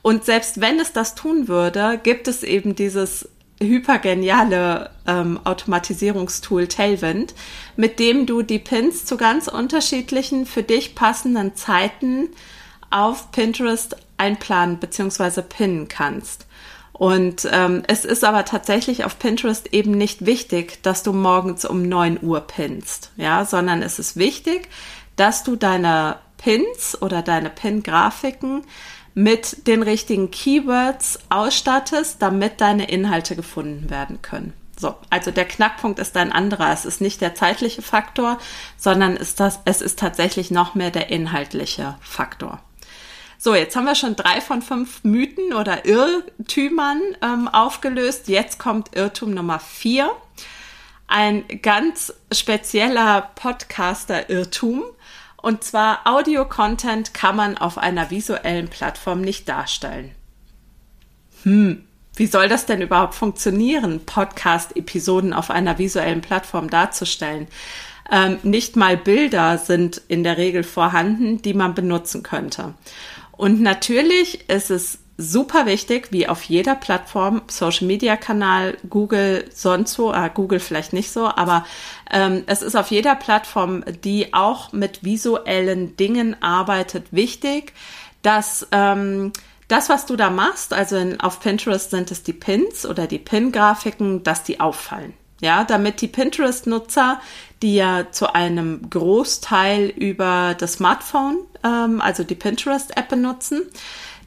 Und 0.00 0.24
selbst 0.24 0.62
wenn 0.62 0.80
es 0.80 0.92
das 0.92 1.14
tun 1.14 1.46
würde, 1.46 2.00
gibt 2.02 2.26
es 2.26 2.42
eben 2.42 2.74
dieses 2.74 3.28
hypergeniale 3.60 4.90
ähm, 5.06 5.40
Automatisierungstool 5.44 6.68
Tailwind, 6.68 7.34
mit 7.76 7.98
dem 7.98 8.26
du 8.26 8.42
die 8.42 8.58
Pins 8.58 9.04
zu 9.04 9.16
ganz 9.16 9.48
unterschiedlichen, 9.48 10.46
für 10.46 10.62
dich 10.62 10.94
passenden 10.94 11.54
Zeiten 11.54 12.28
auf 12.90 13.30
Pinterest 13.32 13.96
einplanen 14.18 14.78
bzw. 14.78 15.42
pinnen 15.42 15.88
kannst. 15.88 16.46
Und 16.92 17.46
ähm, 17.52 17.82
es 17.88 18.06
ist 18.06 18.24
aber 18.24 18.46
tatsächlich 18.46 19.04
auf 19.04 19.18
Pinterest 19.18 19.72
eben 19.74 19.90
nicht 19.90 20.24
wichtig, 20.24 20.82
dass 20.82 21.02
du 21.02 21.12
morgens 21.12 21.66
um 21.66 21.82
9 21.82 22.22
Uhr 22.22 22.40
pinnst, 22.40 23.12
ja, 23.16 23.44
sondern 23.44 23.82
es 23.82 23.98
ist 23.98 24.16
wichtig, 24.16 24.68
dass 25.16 25.44
du 25.44 25.56
deine 25.56 26.16
Pins 26.38 27.00
oder 27.00 27.20
deine 27.22 27.50
Pin-Grafiken 27.50 28.62
mit 29.18 29.66
den 29.66 29.82
richtigen 29.82 30.30
Keywords 30.30 31.18
ausstattest, 31.30 32.20
damit 32.20 32.60
deine 32.60 32.90
Inhalte 32.90 33.34
gefunden 33.34 33.88
werden 33.88 34.20
können. 34.20 34.52
So, 34.78 34.94
also 35.08 35.30
der 35.30 35.46
Knackpunkt 35.46 35.98
ist 35.98 36.18
ein 36.18 36.32
anderer. 36.32 36.70
Es 36.70 36.84
ist 36.84 37.00
nicht 37.00 37.22
der 37.22 37.34
zeitliche 37.34 37.80
Faktor, 37.80 38.36
sondern 38.76 39.16
ist 39.16 39.40
das, 39.40 39.60
es 39.64 39.80
ist 39.80 39.98
tatsächlich 39.98 40.50
noch 40.50 40.74
mehr 40.74 40.90
der 40.90 41.08
inhaltliche 41.08 41.96
Faktor. 42.02 42.60
So, 43.38 43.54
jetzt 43.54 43.74
haben 43.74 43.86
wir 43.86 43.94
schon 43.94 44.16
drei 44.16 44.42
von 44.42 44.60
fünf 44.60 45.02
Mythen 45.02 45.54
oder 45.54 45.86
Irrtümern 45.86 47.00
ähm, 47.22 47.48
aufgelöst. 47.48 48.28
Jetzt 48.28 48.58
kommt 48.58 48.94
Irrtum 48.94 49.32
Nummer 49.32 49.60
vier. 49.60 50.10
Ein 51.06 51.44
ganz 51.62 52.12
spezieller 52.32 53.30
Podcaster-Irrtum. 53.34 54.84
Und 55.46 55.62
zwar 55.62 56.00
Audio-Content 56.06 57.14
kann 57.14 57.36
man 57.36 57.56
auf 57.56 57.78
einer 57.78 58.10
visuellen 58.10 58.66
Plattform 58.66 59.20
nicht 59.20 59.48
darstellen. 59.48 60.10
Hm, 61.44 61.84
wie 62.16 62.26
soll 62.26 62.48
das 62.48 62.66
denn 62.66 62.82
überhaupt 62.82 63.14
funktionieren, 63.14 64.04
Podcast-Episoden 64.04 65.32
auf 65.32 65.50
einer 65.50 65.78
visuellen 65.78 66.20
Plattform 66.20 66.68
darzustellen? 66.68 67.46
Ähm, 68.10 68.38
nicht 68.42 68.74
mal 68.74 68.96
Bilder 68.96 69.56
sind 69.58 70.02
in 70.08 70.24
der 70.24 70.36
Regel 70.36 70.64
vorhanden, 70.64 71.40
die 71.42 71.54
man 71.54 71.76
benutzen 71.76 72.24
könnte. 72.24 72.74
Und 73.30 73.60
natürlich 73.60 74.50
ist 74.50 74.72
es 74.72 74.98
super 75.18 75.66
wichtig, 75.66 76.08
wie 76.10 76.28
auf 76.28 76.42
jeder 76.42 76.74
Plattform, 76.74 77.42
Social 77.48 77.86
Media 77.86 78.16
Kanal, 78.16 78.76
Google, 78.88 79.48
sonst 79.52 79.98
wo, 79.98 80.12
äh, 80.12 80.30
Google 80.32 80.60
vielleicht 80.60 80.92
nicht 80.92 81.10
so, 81.10 81.26
aber 81.26 81.64
ähm, 82.10 82.44
es 82.46 82.62
ist 82.62 82.76
auf 82.76 82.90
jeder 82.90 83.14
Plattform, 83.14 83.82
die 84.04 84.34
auch 84.34 84.72
mit 84.72 85.04
visuellen 85.04 85.96
Dingen 85.96 86.40
arbeitet, 86.42 87.06
wichtig, 87.12 87.72
dass 88.22 88.66
ähm, 88.72 89.32
das, 89.68 89.88
was 89.88 90.06
du 90.06 90.16
da 90.16 90.30
machst, 90.30 90.72
also 90.72 90.96
in, 90.96 91.20
auf 91.20 91.40
Pinterest 91.40 91.90
sind 91.90 92.10
es 92.10 92.22
die 92.22 92.32
Pins 92.32 92.86
oder 92.86 93.06
die 93.06 93.18
Pin-Grafiken, 93.18 94.22
dass 94.22 94.42
die 94.44 94.60
auffallen. 94.60 95.14
Ja, 95.40 95.64
damit 95.64 96.00
die 96.00 96.08
Pinterest-Nutzer, 96.08 97.20
die 97.62 97.74
ja 97.74 98.10
zu 98.10 98.34
einem 98.34 98.88
Großteil 98.88 99.88
über 99.88 100.54
das 100.58 100.74
Smartphone, 100.74 101.40
ähm, 101.62 102.00
also 102.00 102.24
die 102.24 102.34
Pinterest-App 102.34 103.08
benutzen, 103.08 103.62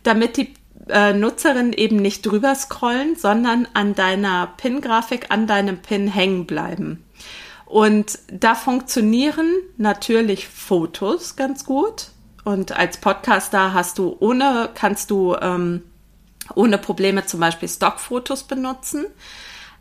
damit 0.03 0.38
die 0.38 0.53
äh, 0.89 1.13
Nutzerinnen 1.13 1.74
eben 1.74 1.98
nicht 1.98 2.25
drüber 2.25 2.53
scrollen, 2.55 3.15
sondern 3.15 3.67
an 3.74 3.96
deiner 3.96 4.53
Pin-Grafik, 4.58 5.27
an 5.29 5.48
deinem 5.48 5.77
Pin 5.79 6.08
hängen 6.08 6.46
bleiben. 6.46 7.03
Und 7.65 8.17
da 8.31 8.55
funktionieren 8.55 9.53
natürlich 9.77 10.48
Fotos 10.48 11.36
ganz 11.36 11.65
gut. 11.65 12.08
Und 12.43 12.72
als 12.72 12.98
Podcaster 12.98 13.74
hast 13.74 14.00
du 14.00 14.17
ohne, 14.19 14.69
kannst 14.74 15.12
du 15.12 15.36
ähm, 15.39 15.84
ohne 16.55 16.79
Probleme 16.79 17.25
zum 17.25 17.39
Beispiel 17.39 17.69
Stockfotos 17.69 18.43
benutzen. 18.43 19.05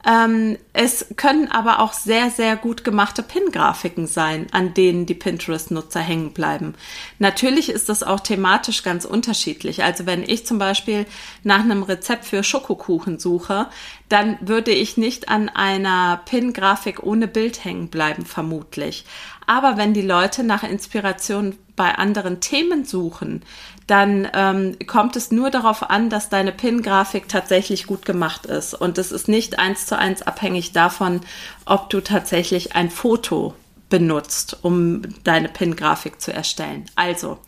Ähm, 0.07 0.59
es 0.73 1.07
können 1.17 1.51
aber 1.51 1.81
auch 1.81 1.93
sehr, 1.93 2.31
sehr 2.31 2.57
gut 2.57 2.85
gemachte 2.85 3.23
Pin-Grafiken 3.23 4.07
sein, 4.07 4.47
an 4.53 4.73
denen 4.73 5.07
die 5.07 5.15
Pinterest-Nutzer 5.15 6.01
hängen 6.01 6.33
bleiben. 6.33 6.75
Natürlich 7.19 7.69
ist 7.69 7.89
das 7.89 8.03
auch 8.03 8.21
thematisch 8.21 8.85
ganz 8.85 9.05
unterschiedlich. 9.05 9.83
Also 9.83 10.07
wenn 10.07 10.23
ich 10.23 10.47
zum 10.47 10.59
Beispiel 10.59 11.07
nach 11.43 11.61
einem 11.61 11.83
Rezept 11.83 12.25
für 12.25 12.45
Schokokuchen 12.45 13.19
suche, 13.19 13.67
dann 14.09 14.39
würde 14.41 14.71
ich 14.71 14.97
nicht 14.97 15.29
an 15.29 15.49
einer 15.49 16.21
Pin-Grafik 16.25 17.03
ohne 17.03 17.27
Bild 17.27 17.65
hängen 17.65 17.89
bleiben, 17.89 18.25
vermutlich. 18.25 19.05
Aber 19.49 19.79
wenn 19.79 19.95
die 19.95 20.03
Leute 20.03 20.45
nach 20.45 20.63
Inspiration 20.63 21.57
bei 21.75 21.95
anderen 21.95 22.39
Themen 22.41 22.85
suchen, 22.85 23.43
dann 23.87 24.29
ähm, 24.35 24.77
kommt 24.87 25.17
es 25.17 25.31
nur 25.31 25.49
darauf 25.49 25.89
an, 25.89 26.11
dass 26.11 26.29
deine 26.29 26.53
Pin-Grafik 26.53 27.29
tatsächlich 27.29 27.87
gut 27.87 28.05
gemacht 28.05 28.45
ist. 28.45 28.75
Und 28.75 28.99
es 28.99 29.11
ist 29.11 29.27
nicht 29.27 29.59
eins 29.59 29.87
zu 29.87 29.97
eins 29.97 30.21
abhängig 30.21 30.73
davon, 30.73 31.23
ob 31.65 31.89
du 31.89 32.03
tatsächlich 32.03 32.77
ein 32.77 32.91
Foto 32.91 33.55
benutzt, 33.89 34.59
um 34.61 35.01
deine 35.25 35.49
Pin-Grafik 35.49 36.21
zu 36.21 36.31
erstellen. 36.31 36.85
Also, 36.95 37.39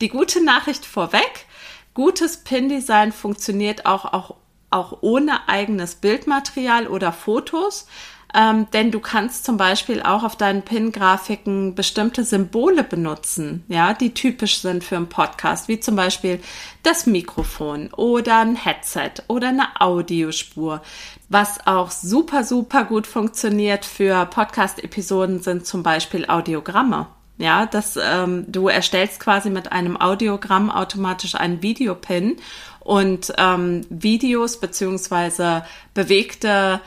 die 0.00 0.08
gute 0.08 0.44
Nachricht 0.44 0.84
vorweg, 0.84 1.46
gutes 1.94 2.38
Pin-Design 2.38 3.12
funktioniert 3.12 3.86
auch, 3.86 4.04
auch, 4.04 4.34
auch 4.70 4.98
ohne 5.00 5.48
eigenes 5.48 5.94
Bildmaterial 5.94 6.88
oder 6.88 7.12
Fotos 7.12 7.86
ähm, 8.34 8.66
denn 8.72 8.90
du 8.90 9.00
kannst 9.00 9.44
zum 9.44 9.56
Beispiel 9.56 10.02
auch 10.02 10.22
auf 10.22 10.36
deinen 10.36 10.62
Pin-Grafiken 10.62 11.74
bestimmte 11.74 12.24
Symbole 12.24 12.82
benutzen, 12.82 13.64
ja, 13.68 13.94
die 13.94 14.14
typisch 14.14 14.60
sind 14.60 14.84
für 14.84 14.96
einen 14.96 15.08
Podcast, 15.08 15.68
wie 15.68 15.80
zum 15.80 15.96
Beispiel 15.96 16.40
das 16.82 17.06
Mikrofon 17.06 17.92
oder 17.94 18.38
ein 18.38 18.56
Headset 18.56 19.22
oder 19.28 19.48
eine 19.48 19.80
Audiospur. 19.80 20.82
Was 21.28 21.66
auch 21.66 21.90
super, 21.90 22.44
super 22.44 22.84
gut 22.84 23.06
funktioniert 23.06 23.84
für 23.84 24.26
Podcast-Episoden 24.26 25.40
sind 25.40 25.66
zum 25.66 25.82
Beispiel 25.82 26.26
Audiogramme. 26.26 27.06
Ja, 27.38 27.66
dass 27.66 27.98
ähm, 28.02 28.46
du 28.48 28.68
erstellst 28.68 29.20
quasi 29.20 29.50
mit 29.50 29.70
einem 29.70 30.00
Audiogramm 30.00 30.70
automatisch 30.70 31.34
einen 31.34 31.62
Videopin 31.62 32.36
und 32.80 33.32
ähm, 33.36 33.84
Videos 33.90 34.58
beziehungsweise 34.58 35.64
bewegte 35.92 36.80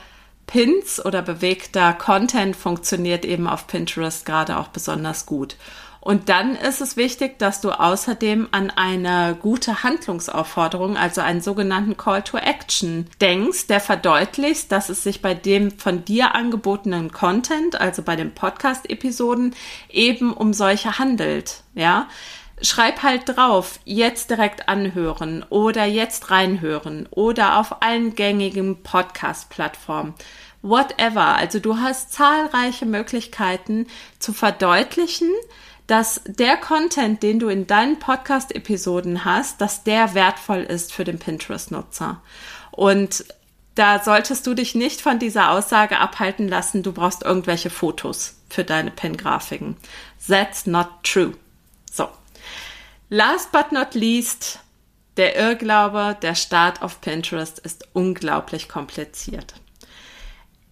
Pins 0.50 1.04
oder 1.04 1.22
bewegter 1.22 1.92
Content 1.92 2.56
funktioniert 2.56 3.24
eben 3.24 3.46
auf 3.46 3.68
Pinterest 3.68 4.26
gerade 4.26 4.58
auch 4.58 4.66
besonders 4.66 5.24
gut. 5.24 5.56
Und 6.00 6.28
dann 6.28 6.56
ist 6.56 6.80
es 6.80 6.96
wichtig, 6.96 7.38
dass 7.38 7.60
du 7.60 7.70
außerdem 7.70 8.48
an 8.50 8.70
eine 8.70 9.36
gute 9.40 9.84
Handlungsaufforderung, 9.84 10.96
also 10.96 11.20
einen 11.20 11.40
sogenannten 11.40 11.96
Call 11.96 12.22
to 12.22 12.36
Action 12.36 13.06
denkst, 13.20 13.68
der 13.68 13.80
verdeutlicht, 13.80 14.72
dass 14.72 14.88
es 14.88 15.04
sich 15.04 15.22
bei 15.22 15.34
dem 15.34 15.70
von 15.70 16.04
dir 16.04 16.34
angebotenen 16.34 17.12
Content, 17.12 17.80
also 17.80 18.02
bei 18.02 18.16
den 18.16 18.34
Podcast-Episoden, 18.34 19.54
eben 19.88 20.32
um 20.32 20.52
solche 20.52 20.98
handelt. 20.98 21.62
Ja, 21.74 22.08
schreib 22.62 23.02
halt 23.02 23.22
drauf, 23.28 23.80
jetzt 23.84 24.30
direkt 24.30 24.68
anhören 24.68 25.44
oder 25.48 25.84
jetzt 25.84 26.30
reinhören 26.30 27.08
oder 27.10 27.58
auf 27.58 27.82
allen 27.82 28.14
gängigen 28.14 28.82
Podcast-Plattformen. 28.82 30.14
Whatever. 30.62 31.36
Also 31.36 31.58
du 31.58 31.78
hast 31.78 32.12
zahlreiche 32.12 32.86
Möglichkeiten 32.86 33.86
zu 34.18 34.32
verdeutlichen, 34.32 35.30
dass 35.86 36.20
der 36.24 36.56
Content, 36.56 37.22
den 37.22 37.40
du 37.40 37.48
in 37.48 37.66
deinen 37.66 37.98
Podcast-Episoden 37.98 39.24
hast, 39.24 39.60
dass 39.60 39.82
der 39.82 40.14
wertvoll 40.14 40.62
ist 40.62 40.92
für 40.92 41.04
den 41.04 41.18
Pinterest-Nutzer. 41.18 42.20
Und 42.70 43.24
da 43.74 44.02
solltest 44.02 44.46
du 44.46 44.54
dich 44.54 44.74
nicht 44.74 45.00
von 45.00 45.18
dieser 45.18 45.50
Aussage 45.50 45.98
abhalten 45.98 46.46
lassen, 46.46 46.82
du 46.82 46.92
brauchst 46.92 47.22
irgendwelche 47.22 47.70
Fotos 47.70 48.34
für 48.48 48.62
deine 48.62 48.90
Pin-Grafiken. 48.90 49.76
That's 50.28 50.66
not 50.66 50.88
true. 51.02 51.32
So. 51.90 52.08
Last 53.12 53.50
but 53.50 53.72
not 53.72 53.94
least, 53.94 54.60
der 55.16 55.34
Irrglaube, 55.34 56.16
der 56.22 56.36
Start 56.36 56.80
auf 56.80 57.00
Pinterest 57.00 57.58
ist 57.58 57.88
unglaublich 57.92 58.68
kompliziert. 58.68 59.54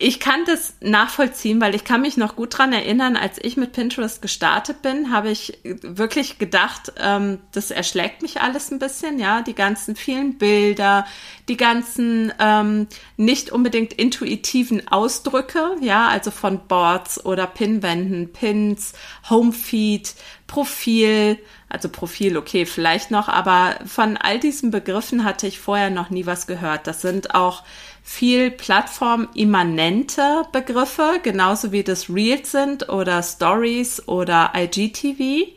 Ich 0.01 0.21
kann 0.21 0.45
das 0.45 0.75
nachvollziehen, 0.81 1.61
weil 1.61 1.75
ich 1.75 1.83
kann 1.83 2.03
mich 2.03 2.17
noch 2.17 2.37
gut 2.37 2.57
dran 2.57 2.73
erinnern, 2.73 3.17
als 3.17 3.39
ich 3.43 3.57
mit 3.57 3.73
Pinterest 3.73 4.23
gestartet 4.23 4.81
bin, 4.81 5.11
habe 5.11 5.31
ich 5.31 5.59
wirklich 5.65 6.39
gedacht, 6.39 6.93
ähm, 7.01 7.41
das 7.51 7.73
erschlägt 7.73 8.23
mich 8.23 8.41
alles 8.41 8.71
ein 8.71 8.79
bisschen, 8.79 9.19
ja, 9.19 9.43
die 9.43 9.57
ganzen 9.57 9.97
vielen 9.97 10.39
Bilder, 10.39 11.05
die 11.49 11.57
ganzen 11.57 12.33
ähm, 12.39 12.87
nicht 13.17 13.51
unbedingt 13.51 13.93
intuitiven 13.93 14.87
Ausdrücke, 14.87 15.75
ja, 15.81 16.07
also 16.07 16.31
von 16.31 16.69
Boards 16.69 17.27
oder 17.27 17.49
Pinwänden, 17.49 18.33
Pins, 18.33 18.93
Homefeed, 19.29 20.15
Profil, 20.47 21.39
also 21.69 21.89
Profil, 21.89 22.37
okay, 22.37 22.65
vielleicht 22.67 23.11
noch, 23.11 23.29
aber 23.29 23.77
von 23.85 24.17
all 24.17 24.39
diesen 24.39 24.71
Begriffen 24.71 25.25
hatte 25.25 25.47
ich 25.47 25.59
vorher 25.59 25.91
noch 25.91 26.11
nie 26.11 26.25
was 26.25 26.47
gehört. 26.47 26.87
Das 26.87 27.03
sind 27.03 27.35
auch 27.35 27.63
viel 28.03 28.51
plattformimmanente 28.51 30.47
Begriffe, 30.51 31.21
genauso 31.23 31.73
wie 31.73 31.83
das 31.83 32.09
Reels 32.09 32.53
sind 32.53 32.89
oder 32.89 33.23
Stories 33.23 34.09
oder 34.09 34.53
IGTV. 34.57 35.49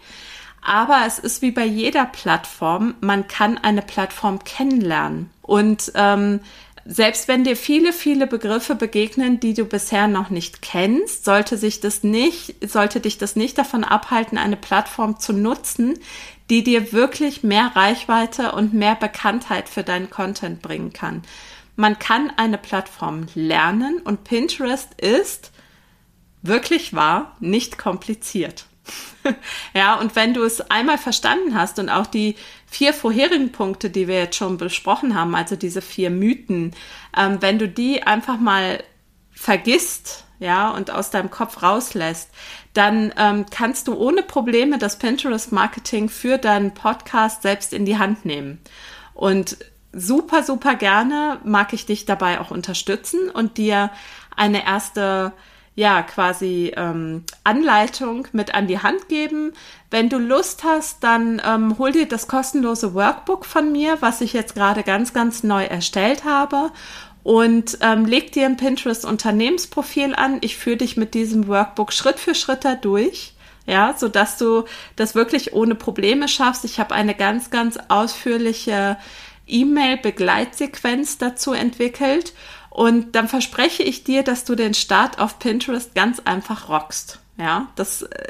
Aber 0.61 1.03
es 1.07 1.17
ist 1.17 1.41
wie 1.41 1.51
bei 1.51 1.65
jeder 1.65 2.05
Plattform, 2.05 2.95
man 2.99 3.27
kann 3.27 3.57
eine 3.57 3.81
Plattform 3.81 4.43
kennenlernen. 4.43 5.29
Und 5.41 5.91
ähm, 5.95 6.41
selbst 6.85 7.27
wenn 7.27 7.43
dir 7.43 7.55
viele, 7.55 7.93
viele 7.93 8.25
Begriffe 8.25 8.75
begegnen, 8.75 9.39
die 9.39 9.53
du 9.53 9.65
bisher 9.65 10.07
noch 10.07 10.29
nicht 10.29 10.61
kennst, 10.61 11.25
sollte 11.25 11.57
sich 11.57 11.79
das 11.79 12.03
nicht, 12.03 12.55
sollte 12.67 12.99
dich 12.99 13.17
das 13.17 13.35
nicht 13.35 13.57
davon 13.57 13.83
abhalten, 13.83 14.37
eine 14.37 14.57
Plattform 14.57 15.19
zu 15.19 15.33
nutzen, 15.33 15.99
die 16.49 16.63
dir 16.63 16.91
wirklich 16.91 17.43
mehr 17.43 17.71
Reichweite 17.75 18.53
und 18.53 18.73
mehr 18.73 18.95
Bekanntheit 18.95 19.69
für 19.69 19.83
deinen 19.83 20.09
Content 20.09 20.61
bringen 20.61 20.91
kann. 20.91 21.21
Man 21.75 21.99
kann 21.99 22.31
eine 22.35 22.57
Plattform 22.57 23.27
lernen 23.35 23.99
und 24.03 24.23
Pinterest 24.23 24.89
ist 24.99 25.51
wirklich 26.41 26.93
wahr, 26.93 27.37
nicht 27.39 27.77
kompliziert. 27.77 28.65
ja, 29.73 29.95
und 29.95 30.15
wenn 30.15 30.33
du 30.33 30.43
es 30.43 30.61
einmal 30.71 30.97
verstanden 30.97 31.55
hast 31.55 31.79
und 31.79 31.89
auch 31.89 32.07
die 32.07 32.35
vier 32.65 32.93
vorherigen 32.93 33.51
Punkte, 33.51 33.89
die 33.89 34.07
wir 34.07 34.19
jetzt 34.19 34.37
schon 34.37 34.57
besprochen 34.57 35.15
haben, 35.15 35.35
also 35.35 35.55
diese 35.55 35.81
vier 35.81 36.09
Mythen, 36.09 36.73
ähm, 37.15 37.37
wenn 37.41 37.59
du 37.59 37.67
die 37.67 38.03
einfach 38.03 38.39
mal 38.39 38.83
vergisst, 39.31 40.25
ja, 40.39 40.71
und 40.71 40.89
aus 40.89 41.11
deinem 41.11 41.29
Kopf 41.29 41.61
rauslässt, 41.61 42.31
dann 42.73 43.13
ähm, 43.15 43.45
kannst 43.51 43.87
du 43.87 43.95
ohne 43.95 44.23
Probleme 44.23 44.79
das 44.79 44.97
Pinterest-Marketing 44.97 46.09
für 46.09 46.39
deinen 46.39 46.73
Podcast 46.73 47.43
selbst 47.43 47.73
in 47.73 47.85
die 47.85 47.99
Hand 47.99 48.25
nehmen. 48.25 48.59
Und 49.13 49.57
super, 49.93 50.41
super 50.41 50.75
gerne 50.75 51.39
mag 51.43 51.73
ich 51.73 51.85
dich 51.85 52.05
dabei 52.05 52.39
auch 52.39 52.49
unterstützen 52.49 53.29
und 53.29 53.57
dir 53.57 53.91
eine 54.35 54.65
erste 54.65 55.33
ja, 55.81 56.03
quasi 56.03 56.71
ähm, 56.77 57.23
Anleitung 57.43 58.27
mit 58.33 58.53
an 58.53 58.67
die 58.67 58.77
Hand 58.77 59.09
geben. 59.09 59.53
Wenn 59.89 60.09
du 60.09 60.19
Lust 60.19 60.63
hast, 60.63 61.03
dann 61.03 61.41
ähm, 61.43 61.79
hol 61.79 61.91
dir 61.91 62.07
das 62.07 62.27
kostenlose 62.27 62.93
Workbook 62.93 63.45
von 63.45 63.71
mir, 63.71 63.97
was 63.99 64.21
ich 64.21 64.31
jetzt 64.31 64.53
gerade 64.53 64.83
ganz, 64.83 65.11
ganz 65.11 65.41
neu 65.41 65.63
erstellt 65.63 66.23
habe. 66.23 66.71
Und 67.23 67.79
ähm, 67.81 68.05
leg 68.05 68.31
dir 68.31 68.45
ein 68.45 68.57
Pinterest 68.57 69.05
Unternehmensprofil 69.05 70.13
an. 70.13 70.37
Ich 70.41 70.55
führe 70.55 70.77
dich 70.77 70.97
mit 70.97 71.15
diesem 71.15 71.47
Workbook 71.47 71.93
Schritt 71.93 72.19
für 72.19 72.35
Schritt 72.35 72.63
da 72.63 72.75
durch. 72.75 73.33
Ja, 73.65 73.95
so 73.97 74.07
dass 74.07 74.37
du 74.37 74.65
das 74.97 75.15
wirklich 75.15 75.53
ohne 75.53 75.73
Probleme 75.73 76.27
schaffst. 76.27 76.63
Ich 76.63 76.79
habe 76.79 76.93
eine 76.93 77.15
ganz, 77.15 77.49
ganz 77.49 77.79
ausführliche 77.87 78.97
E-Mail-Begleitsequenz 79.47 81.17
dazu 81.17 81.53
entwickelt. 81.53 82.33
Und 82.71 83.15
dann 83.15 83.27
verspreche 83.27 83.83
ich 83.83 84.05
dir, 84.05 84.23
dass 84.23 84.45
du 84.45 84.55
den 84.55 84.73
Start 84.73 85.19
auf 85.19 85.39
Pinterest 85.39 85.93
ganz 85.93 86.21
einfach 86.23 86.69
rockst. 86.69 87.19
Ja, 87.37 87.67
das 87.75 88.03
äh, 88.03 88.27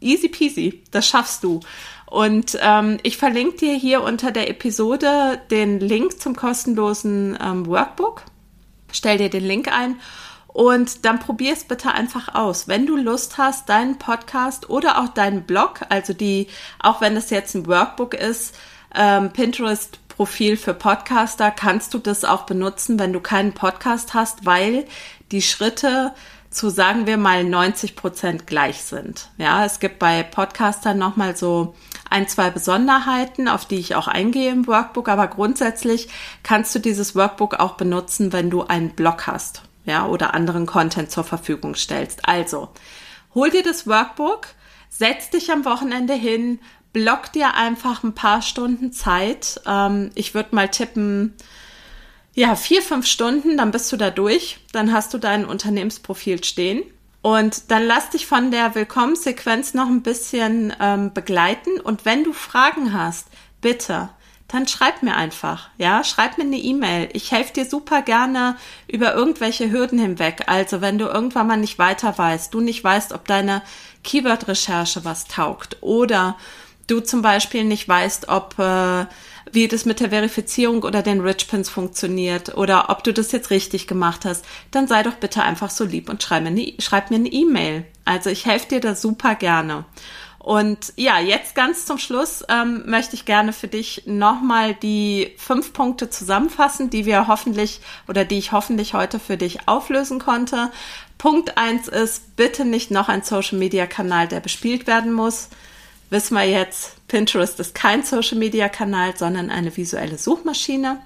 easy 0.00 0.28
peasy, 0.28 0.82
das 0.90 1.06
schaffst 1.06 1.44
du. 1.44 1.60
Und 2.06 2.58
ähm, 2.60 2.98
ich 3.04 3.16
verlinke 3.16 3.58
dir 3.58 3.74
hier 3.74 4.02
unter 4.02 4.32
der 4.32 4.50
Episode 4.50 5.40
den 5.50 5.78
Link 5.78 6.20
zum 6.20 6.34
kostenlosen 6.34 7.38
ähm, 7.40 7.66
Workbook. 7.66 8.22
Stell 8.92 9.18
dir 9.18 9.30
den 9.30 9.44
Link 9.44 9.72
ein 9.72 9.96
und 10.48 11.04
dann 11.04 11.20
probier 11.20 11.52
es 11.52 11.64
bitte 11.64 11.92
einfach 11.92 12.34
aus. 12.34 12.66
Wenn 12.66 12.86
du 12.86 12.96
Lust 12.96 13.38
hast, 13.38 13.68
deinen 13.68 13.98
Podcast 13.98 14.68
oder 14.68 15.00
auch 15.00 15.08
deinen 15.08 15.42
Blog, 15.42 15.82
also 15.90 16.12
die, 16.12 16.48
auch 16.80 17.00
wenn 17.00 17.16
es 17.16 17.30
jetzt 17.30 17.54
ein 17.54 17.66
Workbook 17.66 18.14
ist, 18.14 18.56
ähm, 18.94 19.32
Pinterest 19.32 20.00
Profil 20.16 20.56
für 20.56 20.72
Podcaster 20.72 21.50
kannst 21.50 21.92
du 21.92 21.98
das 21.98 22.24
auch 22.24 22.46
benutzen, 22.46 22.98
wenn 22.98 23.12
du 23.12 23.20
keinen 23.20 23.52
Podcast 23.52 24.14
hast, 24.14 24.46
weil 24.46 24.86
die 25.30 25.42
Schritte 25.42 26.14
zu 26.48 26.70
sagen 26.70 27.06
wir 27.06 27.18
mal 27.18 27.44
90 27.44 27.96
Prozent 27.96 28.46
gleich 28.46 28.82
sind. 28.82 29.28
Ja, 29.36 29.66
es 29.66 29.78
gibt 29.78 29.98
bei 29.98 30.22
Podcastern 30.22 30.96
nochmal 30.96 31.36
so 31.36 31.74
ein, 32.08 32.28
zwei 32.28 32.48
Besonderheiten, 32.48 33.46
auf 33.46 33.66
die 33.66 33.76
ich 33.76 33.94
auch 33.94 34.08
eingehe 34.08 34.52
im 34.52 34.66
Workbook, 34.66 35.10
aber 35.10 35.26
grundsätzlich 35.26 36.08
kannst 36.42 36.74
du 36.74 36.78
dieses 36.78 37.14
Workbook 37.14 37.60
auch 37.60 37.74
benutzen, 37.74 38.32
wenn 38.32 38.48
du 38.48 38.62
einen 38.62 38.90
Blog 38.90 39.26
hast, 39.26 39.64
ja, 39.84 40.06
oder 40.06 40.32
anderen 40.32 40.64
Content 40.64 41.10
zur 41.10 41.24
Verfügung 41.24 41.74
stellst. 41.74 42.26
Also, 42.26 42.70
hol 43.34 43.50
dir 43.50 43.62
das 43.62 43.86
Workbook, 43.86 44.46
setz 44.88 45.28
dich 45.28 45.52
am 45.52 45.66
Wochenende 45.66 46.14
hin, 46.14 46.58
block 46.96 47.30
dir 47.30 47.52
einfach 47.52 48.04
ein 48.04 48.14
paar 48.14 48.40
Stunden 48.40 48.90
Zeit. 48.90 49.60
Ähm, 49.66 50.12
ich 50.14 50.32
würde 50.32 50.54
mal 50.54 50.70
tippen, 50.70 51.34
ja, 52.32 52.56
vier, 52.56 52.80
fünf 52.80 53.06
Stunden, 53.06 53.58
dann 53.58 53.70
bist 53.70 53.92
du 53.92 53.98
da 53.98 54.08
durch. 54.08 54.60
Dann 54.72 54.94
hast 54.94 55.12
du 55.12 55.18
dein 55.18 55.44
Unternehmensprofil 55.44 56.42
stehen. 56.42 56.84
Und 57.20 57.70
dann 57.70 57.86
lass 57.86 58.08
dich 58.08 58.26
von 58.26 58.50
der 58.50 58.74
Willkommenssequenz 58.74 59.74
noch 59.74 59.88
ein 59.88 60.00
bisschen 60.00 60.72
ähm, 60.80 61.12
begleiten. 61.12 61.80
Und 61.80 62.06
wenn 62.06 62.24
du 62.24 62.32
Fragen 62.32 62.94
hast, 62.94 63.26
bitte, 63.60 64.08
dann 64.48 64.66
schreib 64.66 65.02
mir 65.02 65.16
einfach, 65.16 65.68
ja, 65.76 66.02
schreib 66.02 66.38
mir 66.38 66.44
eine 66.44 66.56
E-Mail. 66.56 67.10
Ich 67.12 67.30
helfe 67.30 67.52
dir 67.52 67.66
super 67.66 68.00
gerne 68.00 68.56
über 68.88 69.12
irgendwelche 69.12 69.70
Hürden 69.70 69.98
hinweg. 69.98 70.44
Also 70.46 70.80
wenn 70.80 70.96
du 70.96 71.08
irgendwann 71.08 71.48
mal 71.48 71.58
nicht 71.58 71.78
weiter 71.78 72.16
weißt, 72.16 72.54
du 72.54 72.60
nicht 72.60 72.82
weißt, 72.82 73.12
ob 73.12 73.26
deine 73.26 73.60
Keyword-Recherche 74.02 75.04
was 75.04 75.26
taugt 75.26 75.76
oder 75.82 76.36
du 76.86 77.00
zum 77.00 77.22
Beispiel 77.22 77.64
nicht 77.64 77.88
weißt, 77.88 78.28
ob 78.28 78.58
äh, 78.58 79.06
wie 79.52 79.68
das 79.68 79.84
mit 79.84 80.00
der 80.00 80.10
Verifizierung 80.10 80.82
oder 80.82 81.02
den 81.02 81.20
Rich 81.20 81.48
Pins 81.48 81.68
funktioniert 81.68 82.56
oder 82.56 82.90
ob 82.90 83.04
du 83.04 83.12
das 83.12 83.32
jetzt 83.32 83.50
richtig 83.50 83.86
gemacht 83.86 84.24
hast, 84.24 84.44
dann 84.70 84.88
sei 84.88 85.02
doch 85.02 85.14
bitte 85.14 85.42
einfach 85.42 85.70
so 85.70 85.84
lieb 85.84 86.08
und 86.08 86.22
schreib 86.22 86.42
mir 86.42 86.48
eine 86.48 86.74
schreib 86.78 87.10
mir 87.10 87.16
eine 87.16 87.28
E-Mail. 87.28 87.84
Also 88.04 88.30
ich 88.30 88.46
helfe 88.46 88.68
dir 88.68 88.80
da 88.80 88.94
super 88.94 89.34
gerne. 89.34 89.84
Und 90.38 90.92
ja, 90.94 91.18
jetzt 91.18 91.56
ganz 91.56 91.86
zum 91.86 91.98
Schluss 91.98 92.44
ähm, 92.48 92.84
möchte 92.86 93.16
ich 93.16 93.24
gerne 93.24 93.52
für 93.52 93.66
dich 93.66 94.04
nochmal 94.06 94.74
die 94.74 95.34
fünf 95.38 95.72
Punkte 95.72 96.08
zusammenfassen, 96.08 96.88
die 96.88 97.04
wir 97.04 97.26
hoffentlich 97.26 97.80
oder 98.06 98.24
die 98.24 98.38
ich 98.38 98.52
hoffentlich 98.52 98.94
heute 98.94 99.18
für 99.18 99.36
dich 99.36 99.66
auflösen 99.66 100.20
konnte. 100.20 100.70
Punkt 101.18 101.58
eins 101.58 101.88
ist, 101.88 102.36
bitte 102.36 102.64
nicht 102.64 102.92
noch 102.92 103.08
ein 103.08 103.22
Social 103.22 103.58
Media 103.58 103.86
Kanal, 103.86 104.28
der 104.28 104.38
bespielt 104.38 104.86
werden 104.86 105.12
muss 105.12 105.48
wissen 106.10 106.34
wir 106.34 106.44
jetzt, 106.44 107.06
Pinterest 107.08 107.58
ist 107.60 107.74
kein 107.74 108.02
Social-Media-Kanal, 108.02 109.16
sondern 109.16 109.50
eine 109.50 109.76
visuelle 109.76 110.18
Suchmaschine. 110.18 111.00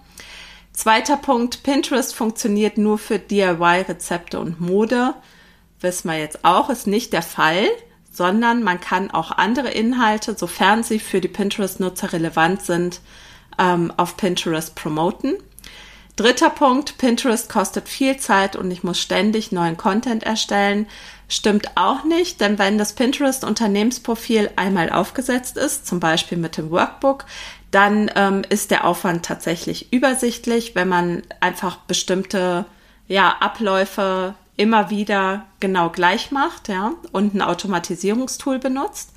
Zweiter 0.73 1.17
Punkt, 1.17 1.63
Pinterest 1.63 2.15
funktioniert 2.15 2.79
nur 2.79 2.99
für 2.99 3.19
DIY-Rezepte 3.19 4.39
und 4.39 4.61
Mode. 4.61 5.15
Wissen 5.81 6.11
wir 6.11 6.19
jetzt 6.19 6.45
auch, 6.45 6.71
ist 6.71 6.87
nicht 6.87 7.13
der 7.13 7.23
Fall, 7.23 7.67
sondern 8.13 8.63
man 8.63 8.81
kann 8.81 9.11
auch 9.11 9.31
andere 9.31 9.71
Inhalte, 9.71 10.37
sofern 10.37 10.83
sie 10.83 10.99
für 10.99 11.21
die 11.21 11.29
Pinterest-Nutzer 11.29 12.13
relevant 12.13 12.63
sind, 12.63 13.01
ähm, 13.59 13.93
auf 13.97 14.17
Pinterest 14.17 14.75
promoten. 14.75 15.37
Dritter 16.17 16.51
Punkt, 16.51 16.99
Pinterest 16.99 17.49
kostet 17.49 17.89
viel 17.89 18.19
Zeit 18.19 18.57
und 18.57 18.71
ich 18.71 18.83
muss 18.83 19.01
ständig 19.01 19.53
neuen 19.53 19.77
Content 19.77 20.23
erstellen. 20.23 20.87
Stimmt 21.33 21.77
auch 21.77 22.03
nicht, 22.03 22.40
denn 22.40 22.59
wenn 22.59 22.77
das 22.77 22.95
Pinterest 22.95 23.45
Unternehmensprofil 23.45 24.51
einmal 24.57 24.90
aufgesetzt 24.90 25.57
ist, 25.57 25.87
zum 25.87 26.01
Beispiel 26.01 26.37
mit 26.37 26.57
dem 26.57 26.73
Workbook, 26.73 27.25
dann 27.71 28.11
ähm, 28.16 28.43
ist 28.49 28.73
der 28.73 28.85
Aufwand 28.85 29.25
tatsächlich 29.25 29.93
übersichtlich, 29.93 30.75
wenn 30.75 30.88
man 30.88 31.23
einfach 31.38 31.77
bestimmte 31.77 32.66
ja, 33.07 33.37
Abläufe 33.38 34.35
immer 34.57 34.90
wieder 34.90 35.47
genau 35.61 35.90
gleich 35.90 36.33
macht 36.33 36.69
ja, 36.69 36.95
und 37.12 37.33
ein 37.33 37.43
Automatisierungstool 37.43 38.59
benutzt. 38.59 39.11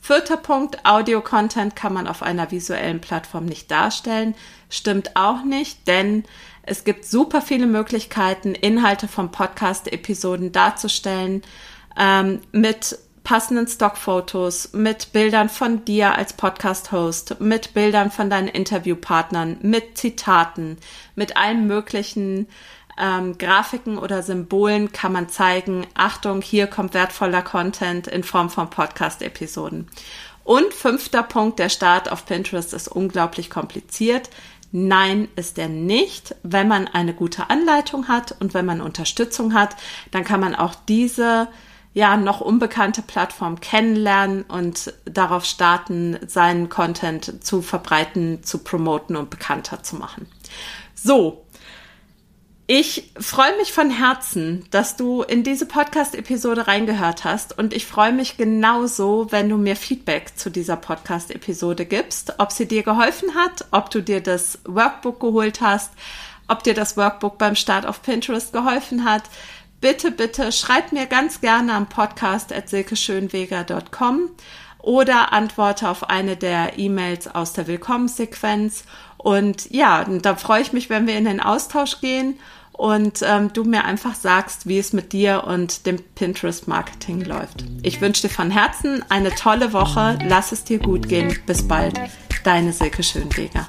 Vierter 0.00 0.38
Punkt, 0.38 0.86
Audio-Content 0.86 1.76
kann 1.76 1.92
man 1.92 2.08
auf 2.08 2.22
einer 2.22 2.50
visuellen 2.50 3.02
Plattform 3.02 3.44
nicht 3.44 3.70
darstellen. 3.70 4.34
Stimmt 4.70 5.16
auch 5.16 5.44
nicht, 5.44 5.86
denn 5.86 6.24
es 6.62 6.84
gibt 6.84 7.04
super 7.04 7.40
viele 7.40 7.66
Möglichkeiten, 7.66 8.54
Inhalte 8.54 9.08
von 9.08 9.30
Podcast-Episoden 9.30 10.52
darzustellen 10.52 11.42
ähm, 11.98 12.40
mit 12.52 12.98
passenden 13.24 13.66
Stockfotos, 13.68 14.72
mit 14.72 15.12
Bildern 15.12 15.48
von 15.48 15.84
dir 15.84 16.16
als 16.16 16.32
Podcast-Host, 16.32 17.40
mit 17.40 17.74
Bildern 17.74 18.10
von 18.10 18.30
deinen 18.30 18.48
Interviewpartnern, 18.48 19.58
mit 19.62 19.96
Zitaten, 19.96 20.76
mit 21.14 21.36
allen 21.36 21.66
möglichen 21.66 22.48
ähm, 22.98 23.38
Grafiken 23.38 23.98
oder 23.98 24.22
Symbolen 24.22 24.92
kann 24.92 25.12
man 25.12 25.28
zeigen, 25.28 25.86
Achtung, 25.94 26.42
hier 26.42 26.66
kommt 26.66 26.94
wertvoller 26.94 27.42
Content 27.42 28.06
in 28.06 28.22
Form 28.22 28.50
von 28.50 28.70
Podcast-Episoden. 28.70 29.88
Und 30.44 30.74
fünfter 30.74 31.22
Punkt, 31.22 31.58
der 31.60 31.68
Start 31.68 32.10
auf 32.10 32.26
Pinterest 32.26 32.74
ist 32.74 32.88
unglaublich 32.88 33.48
kompliziert. 33.48 34.28
Nein, 34.72 35.28
ist 35.36 35.58
er 35.58 35.68
nicht. 35.68 36.34
Wenn 36.42 36.66
man 36.66 36.88
eine 36.88 37.12
gute 37.12 37.50
Anleitung 37.50 38.08
hat 38.08 38.34
und 38.40 38.54
wenn 38.54 38.64
man 38.64 38.80
Unterstützung 38.80 39.52
hat, 39.52 39.76
dann 40.10 40.24
kann 40.24 40.40
man 40.40 40.54
auch 40.54 40.74
diese 40.74 41.48
ja 41.94 42.16
noch 42.16 42.40
unbekannte 42.40 43.02
Plattform 43.02 43.60
kennenlernen 43.60 44.44
und 44.44 44.94
darauf 45.04 45.44
starten, 45.44 46.18
seinen 46.26 46.70
Content 46.70 47.44
zu 47.44 47.60
verbreiten, 47.60 48.42
zu 48.42 48.58
promoten 48.58 49.14
und 49.16 49.28
bekannter 49.28 49.82
zu 49.82 49.96
machen. 49.96 50.26
So, 50.94 51.41
ich 52.74 53.12
freue 53.20 53.54
mich 53.58 53.70
von 53.70 53.90
Herzen, 53.90 54.64
dass 54.70 54.96
du 54.96 55.20
in 55.20 55.42
diese 55.42 55.66
Podcast-Episode 55.66 56.68
reingehört 56.68 57.22
hast 57.22 57.58
und 57.58 57.74
ich 57.74 57.84
freue 57.84 58.14
mich 58.14 58.38
genauso, 58.38 59.26
wenn 59.28 59.50
du 59.50 59.58
mir 59.58 59.76
Feedback 59.76 60.38
zu 60.38 60.48
dieser 60.48 60.76
Podcast-Episode 60.76 61.84
gibst, 61.84 62.36
ob 62.38 62.50
sie 62.50 62.66
dir 62.66 62.82
geholfen 62.82 63.34
hat, 63.34 63.66
ob 63.72 63.90
du 63.90 64.00
dir 64.00 64.22
das 64.22 64.58
Workbook 64.64 65.20
geholt 65.20 65.60
hast, 65.60 65.92
ob 66.48 66.62
dir 66.62 66.72
das 66.72 66.96
Workbook 66.96 67.36
beim 67.36 67.56
Start 67.56 67.84
auf 67.84 68.00
Pinterest 68.00 68.54
geholfen 68.54 69.04
hat. 69.04 69.24
Bitte, 69.82 70.10
bitte 70.10 70.50
schreib 70.50 70.92
mir 70.92 71.04
ganz 71.04 71.42
gerne 71.42 71.74
am 71.74 71.90
Podcast 71.90 72.54
at 72.54 72.70
silkeschönweger.com 72.70 74.30
oder 74.78 75.34
antworte 75.34 75.90
auf 75.90 76.08
eine 76.08 76.38
der 76.38 76.78
E-Mails 76.78 77.28
aus 77.28 77.52
der 77.52 77.66
Willkommenssequenz. 77.66 78.84
Und 79.18 79.70
ja, 79.70 80.04
da 80.04 80.36
freue 80.36 80.62
ich 80.62 80.72
mich, 80.72 80.88
wenn 80.88 81.06
wir 81.06 81.18
in 81.18 81.26
den 81.26 81.40
Austausch 81.40 82.00
gehen 82.00 82.38
und 82.72 83.20
ähm, 83.22 83.52
du 83.52 83.64
mir 83.64 83.84
einfach 83.84 84.14
sagst, 84.14 84.66
wie 84.66 84.78
es 84.78 84.92
mit 84.92 85.12
dir 85.12 85.44
und 85.46 85.86
dem 85.86 86.02
Pinterest-Marketing 86.14 87.22
läuft. 87.22 87.64
Ich 87.82 88.00
wünsche 88.00 88.22
dir 88.22 88.34
von 88.34 88.50
Herzen 88.50 89.04
eine 89.08 89.30
tolle 89.34 89.72
Woche. 89.72 90.18
Lass 90.26 90.52
es 90.52 90.64
dir 90.64 90.78
gut 90.78 91.08
gehen. 91.08 91.38
Bis 91.46 91.66
bald. 91.66 92.00
Deine 92.44 92.72
Silke 92.72 93.02
Schönweger. 93.02 93.68